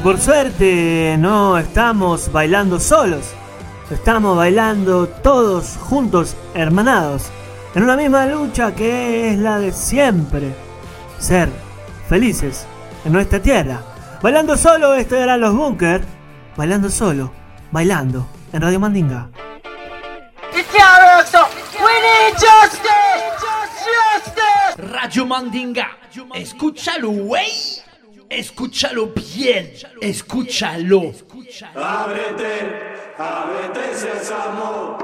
Por 0.00 0.18
suerte 0.18 1.16
no 1.18 1.56
estamos 1.56 2.32
bailando 2.32 2.80
solos. 2.80 3.32
Estamos 3.90 4.36
bailando 4.36 5.06
todos 5.06 5.76
juntos, 5.76 6.34
hermanados, 6.54 7.30
en 7.74 7.84
una 7.84 7.96
misma 7.96 8.26
lucha 8.26 8.74
que 8.74 9.30
es 9.30 9.38
la 9.38 9.58
de 9.58 9.72
siempre. 9.72 10.54
Ser 11.18 11.48
felices 12.08 12.66
en 13.04 13.12
nuestra 13.12 13.40
tierra. 13.40 13.82
Bailando 14.20 14.56
solo, 14.56 14.94
esto 14.94 15.16
eran 15.16 15.40
los 15.40 15.54
Bunker. 15.54 16.02
Bailando 16.56 16.90
solo, 16.90 17.32
bailando 17.70 18.26
en 18.52 18.62
Radio 18.62 18.80
Mandinga. 18.80 19.28
Radio 24.76 25.26
Mandinga, 25.26 25.88
escúchalo, 26.34 27.10
güey. 27.10 27.83
Escúchalo 28.36 29.12
bien, 29.14 29.70
escúchalo. 30.00 31.12
Ábrete, 31.76 33.14
ábrete 33.16 33.94
sésamo. 33.94 34.98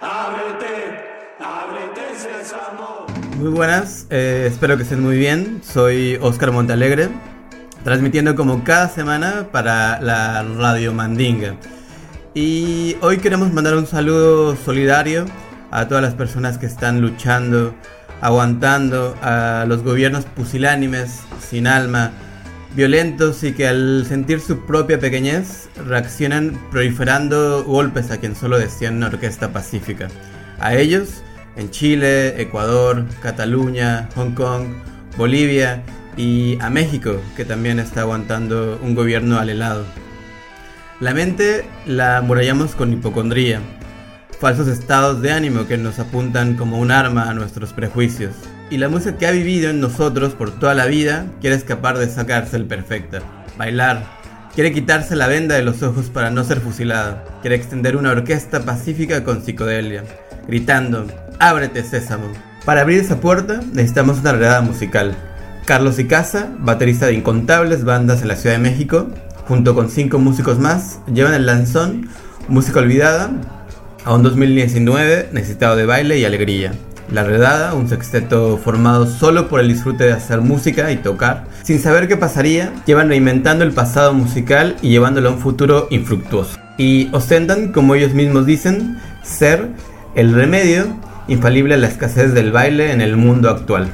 Ábrete, 0.00 1.34
ábrete 1.38 2.00
sésamo. 2.16 3.04
Muy 3.36 3.50
buenas, 3.50 4.06
eh, 4.08 4.46
espero 4.50 4.78
que 4.78 4.84
estén 4.84 5.02
muy 5.02 5.18
bien. 5.18 5.60
Soy 5.62 6.18
Oscar 6.22 6.50
Montalegre, 6.50 7.10
transmitiendo 7.84 8.34
como 8.34 8.64
cada 8.64 8.88
semana 8.88 9.48
para 9.52 10.00
la 10.00 10.44
Radio 10.44 10.94
Mandinga. 10.94 11.56
Y 12.32 12.96
hoy 13.02 13.18
queremos 13.18 13.52
mandar 13.52 13.76
un 13.76 13.86
saludo 13.86 14.56
solidario 14.56 15.26
a 15.70 15.88
todas 15.88 16.02
las 16.02 16.14
personas 16.14 16.56
que 16.56 16.64
están 16.64 17.02
luchando, 17.02 17.74
aguantando 18.20 19.16
a 19.22 19.64
los 19.68 19.82
gobiernos 19.82 20.24
pusilánimes, 20.24 21.20
sin 21.40 21.66
alma, 21.66 22.12
violentos 22.74 23.44
y 23.44 23.52
que 23.52 23.68
al 23.68 24.04
sentir 24.06 24.40
su 24.40 24.66
propia 24.66 24.98
pequeñez 24.98 25.68
reaccionan 25.86 26.58
proliferando 26.70 27.64
golpes 27.64 28.10
a 28.10 28.18
quien 28.18 28.34
solo 28.34 28.58
desean 28.58 28.96
una 28.96 29.06
orquesta 29.08 29.52
pacífica. 29.52 30.08
A 30.58 30.74
ellos, 30.74 31.22
en 31.56 31.70
Chile, 31.70 32.40
Ecuador, 32.40 33.04
Cataluña, 33.22 34.08
Hong 34.16 34.32
Kong, 34.32 34.64
Bolivia 35.16 35.82
y 36.16 36.58
a 36.60 36.70
México, 36.70 37.20
que 37.36 37.44
también 37.44 37.78
está 37.78 38.00
aguantando 38.00 38.80
un 38.82 38.94
gobierno 38.94 39.38
alelado. 39.38 39.84
La 41.00 41.14
mente 41.14 41.64
la 41.86 42.18
amurallamos 42.18 42.74
con 42.74 42.92
hipocondría, 42.92 43.60
falsos 44.44 44.68
estados 44.68 45.22
de 45.22 45.32
ánimo 45.32 45.66
que 45.66 45.78
nos 45.78 45.98
apuntan 45.98 46.54
como 46.54 46.78
un 46.78 46.90
arma 46.90 47.30
a 47.30 47.32
nuestros 47.32 47.72
prejuicios. 47.72 48.34
Y 48.68 48.76
la 48.76 48.90
música 48.90 49.16
que 49.16 49.26
ha 49.26 49.30
vivido 49.30 49.70
en 49.70 49.80
nosotros 49.80 50.34
por 50.34 50.50
toda 50.50 50.74
la 50.74 50.84
vida 50.84 51.24
quiere 51.40 51.56
escapar 51.56 51.96
de 51.96 52.04
esa 52.04 52.26
cárcel 52.26 52.66
perfecta, 52.66 53.22
bailar, 53.56 54.04
quiere 54.54 54.70
quitarse 54.70 55.16
la 55.16 55.28
venda 55.28 55.54
de 55.54 55.62
los 55.62 55.82
ojos 55.82 56.10
para 56.10 56.28
no 56.28 56.44
ser 56.44 56.60
fusilada, 56.60 57.24
quiere 57.40 57.56
extender 57.56 57.96
una 57.96 58.10
orquesta 58.10 58.66
pacífica 58.66 59.24
con 59.24 59.42
psicodelia, 59.42 60.04
gritando, 60.46 61.06
ábrete 61.38 61.82
sésamo. 61.82 62.26
Para 62.66 62.82
abrir 62.82 62.98
esa 62.98 63.22
puerta 63.22 63.62
necesitamos 63.72 64.18
una 64.18 64.32
redada 64.32 64.60
musical. 64.60 65.16
Carlos 65.64 65.98
Icaza, 65.98 66.50
baterista 66.58 67.06
de 67.06 67.14
incontables 67.14 67.82
bandas 67.84 68.20
en 68.20 68.28
la 68.28 68.36
Ciudad 68.36 68.56
de 68.56 68.62
México, 68.62 69.08
junto 69.48 69.74
con 69.74 69.88
cinco 69.88 70.18
músicos 70.18 70.58
más, 70.58 71.00
llevan 71.10 71.32
el 71.32 71.46
lanzón 71.46 72.10
Música 72.46 72.80
Olvidada 72.80 73.30
a 74.04 74.14
un 74.14 74.22
2019 74.22 75.30
necesitado 75.32 75.76
de 75.76 75.86
baile 75.86 76.18
y 76.18 76.24
alegría. 76.24 76.72
La 77.10 77.22
Redada, 77.22 77.74
un 77.74 77.88
sexteto 77.88 78.58
formado 78.58 79.06
solo 79.06 79.48
por 79.48 79.60
el 79.60 79.68
disfrute 79.68 80.04
de 80.04 80.12
hacer 80.12 80.40
música 80.40 80.90
y 80.90 80.96
tocar, 80.96 81.44
sin 81.62 81.78
saber 81.78 82.08
qué 82.08 82.16
pasaría, 82.16 82.72
llevan 82.86 83.08
reinventando 83.08 83.64
el 83.64 83.72
pasado 83.72 84.14
musical 84.14 84.76
y 84.82 84.90
llevándolo 84.90 85.28
a 85.28 85.32
un 85.32 85.38
futuro 85.38 85.86
infructuoso. 85.90 86.58
Y 86.78 87.08
ostentan, 87.12 87.72
como 87.72 87.94
ellos 87.94 88.14
mismos 88.14 88.46
dicen, 88.46 88.98
ser 89.22 89.68
el 90.14 90.34
remedio 90.34 90.86
infalible 91.28 91.74
a 91.74 91.78
la 91.78 91.88
escasez 91.88 92.34
del 92.34 92.52
baile 92.52 92.92
en 92.92 93.00
el 93.00 93.16
mundo 93.16 93.50
actual. 93.50 93.88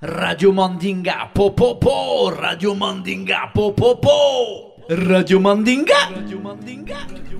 Radio 0.00 0.52
Mandinga, 0.52 1.30
po 1.32 1.54
po 1.54 1.78
po, 1.78 2.30
Radio 2.30 2.74
Mandinga, 2.74 3.50
po 3.52 3.74
po 3.74 4.00
po, 4.00 4.76
Radio 4.88 5.40
Mandinga. 5.40 6.10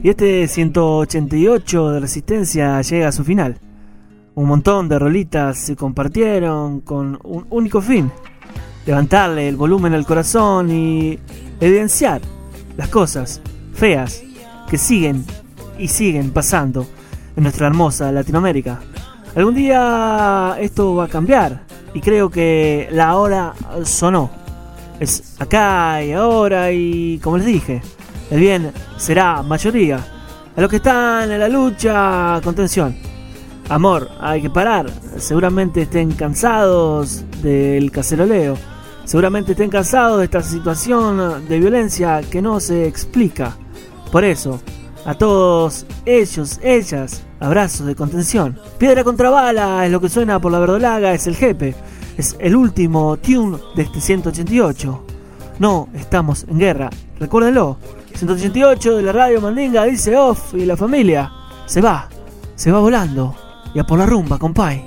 Y 0.03 0.09
este 0.09 0.49
188 0.49 1.91
de 1.93 2.01
Resistencia 2.01 2.81
llega 2.81 3.09
a 3.09 3.13
su 3.13 3.25
final. 3.25 3.59
Un 4.35 4.47
montón 4.47 4.89
de 4.89 4.99
rolitas 4.99 5.59
se 5.59 5.77
compartieron 5.77 6.81
con 6.81 7.19
un 7.23 7.47
único 7.51 7.81
fin. 7.81 8.11
Levantarle 8.87 9.49
el 9.49 9.57
volumen 9.57 9.95
al 9.95 10.07
corazón 10.07 10.71
y 10.71 11.19
evidenciar 11.61 12.21
las 12.77 12.89
cosas 12.89 13.41
feas 13.73 14.23
que 14.69 14.79
siguen 14.79 15.25
y 15.79 15.89
siguen 15.89 16.33
pasando 16.33 16.87
en 17.37 17.43
nuestra 17.43 17.67
hermosa 17.67 18.11
Latinoamérica. 18.13 18.81
Algún 19.37 19.55
día 19.55 20.57
esto 20.61 20.95
va 20.95 21.05
a 21.05 21.09
cambiar 21.09 21.63
y 21.93 22.01
creo 22.01 22.31
que 22.31 22.89
la 22.93 23.17
hora 23.17 23.53
sonó. 23.85 24.31
Es 25.01 25.35
acá 25.41 26.05
y 26.05 26.13
ahora 26.13 26.71
y 26.71 27.19
como 27.19 27.39
les 27.39 27.47
dije, 27.47 27.83
el 28.31 28.39
bien 28.39 28.73
será 28.97 29.43
mayoría. 29.43 29.99
A 30.57 30.61
los 30.61 30.71
que 30.71 30.77
están 30.77 31.33
en 31.33 31.41
la 31.41 31.49
lucha, 31.49 32.41
contención. 32.45 32.97
Amor, 33.69 34.09
hay 34.21 34.41
que 34.41 34.51
parar. 34.51 34.87
Seguramente 35.17 35.83
estén 35.83 36.13
cansados 36.13 37.25
del 37.43 37.91
caceroleo. 37.91 38.57
Seguramente 39.05 39.53
estén 39.53 39.69
cansados 39.69 40.19
de 40.19 40.25
esta 40.27 40.43
situación 40.43 41.49
de 41.49 41.59
violencia 41.59 42.21
que 42.31 42.41
no 42.41 42.61
se 42.61 42.87
explica. 42.87 43.57
Por 44.13 44.23
eso, 44.23 44.61
a 45.05 45.15
todos 45.15 45.87
ellos, 46.07 46.59
ellas, 46.63 47.23
abrazos 47.41 47.87
de 47.87 47.95
contención. 47.95 48.59
Piedra 48.79 49.05
contra 49.05 49.31
bala 49.31 49.85
es 49.85 49.93
lo 49.93 50.01
que 50.01 50.09
suena 50.09 50.41
por 50.41 50.53
la 50.53 50.59
verdolaga, 50.59 51.13
es 51.13 51.27
el 51.27 51.37
jefe. 51.37 51.75
Es 52.17 52.37
el 52.39 52.55
último 52.55 53.17
tune 53.17 53.59
de 53.75 53.83
este 53.83 54.01
188. 54.01 55.05
No, 55.59 55.89
estamos 55.95 56.45
en 56.49 56.59
guerra. 56.59 56.91
Recuérdenlo. 57.19 57.79
188 58.15 58.97
de 58.97 59.03
la 59.03 59.13
radio 59.13 59.41
Mandinga 59.41 59.85
dice 59.85 60.17
off 60.17 60.55
y 60.55 60.65
la 60.65 60.77
familia 60.77 61.33
se 61.67 61.81
va, 61.81 62.09
se 62.55 62.71
va 62.71 62.79
volando. 62.79 63.35
Y 63.75 63.81
a 63.81 63.85
por 63.85 63.99
la 63.99 64.07
rumba, 64.07 64.39
compay. 64.39 64.85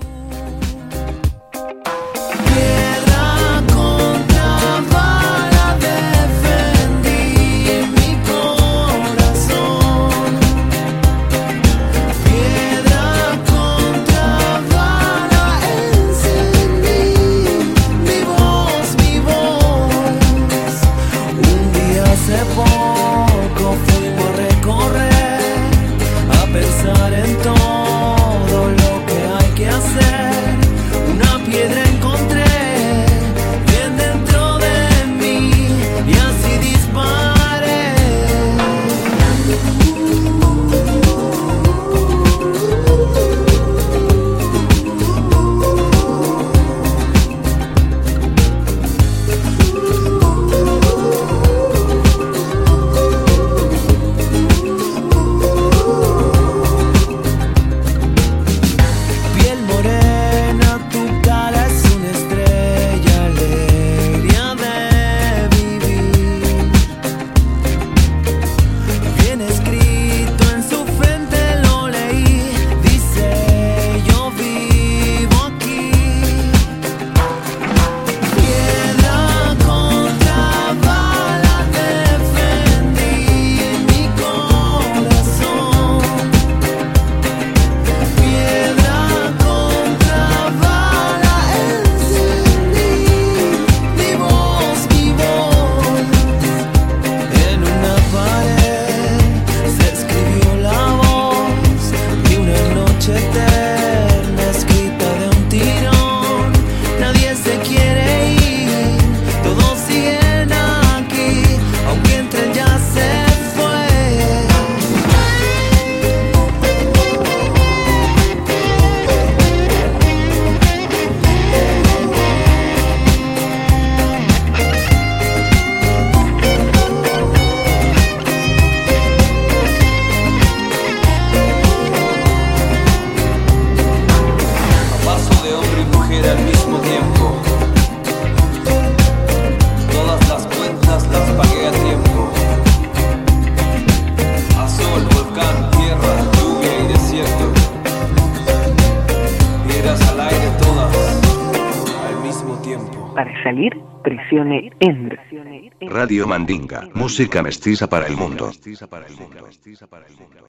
Música 156.93 157.41
mestiza 157.43 157.87
para 157.87 158.07
el 158.07 158.15
mundo. 158.15 158.51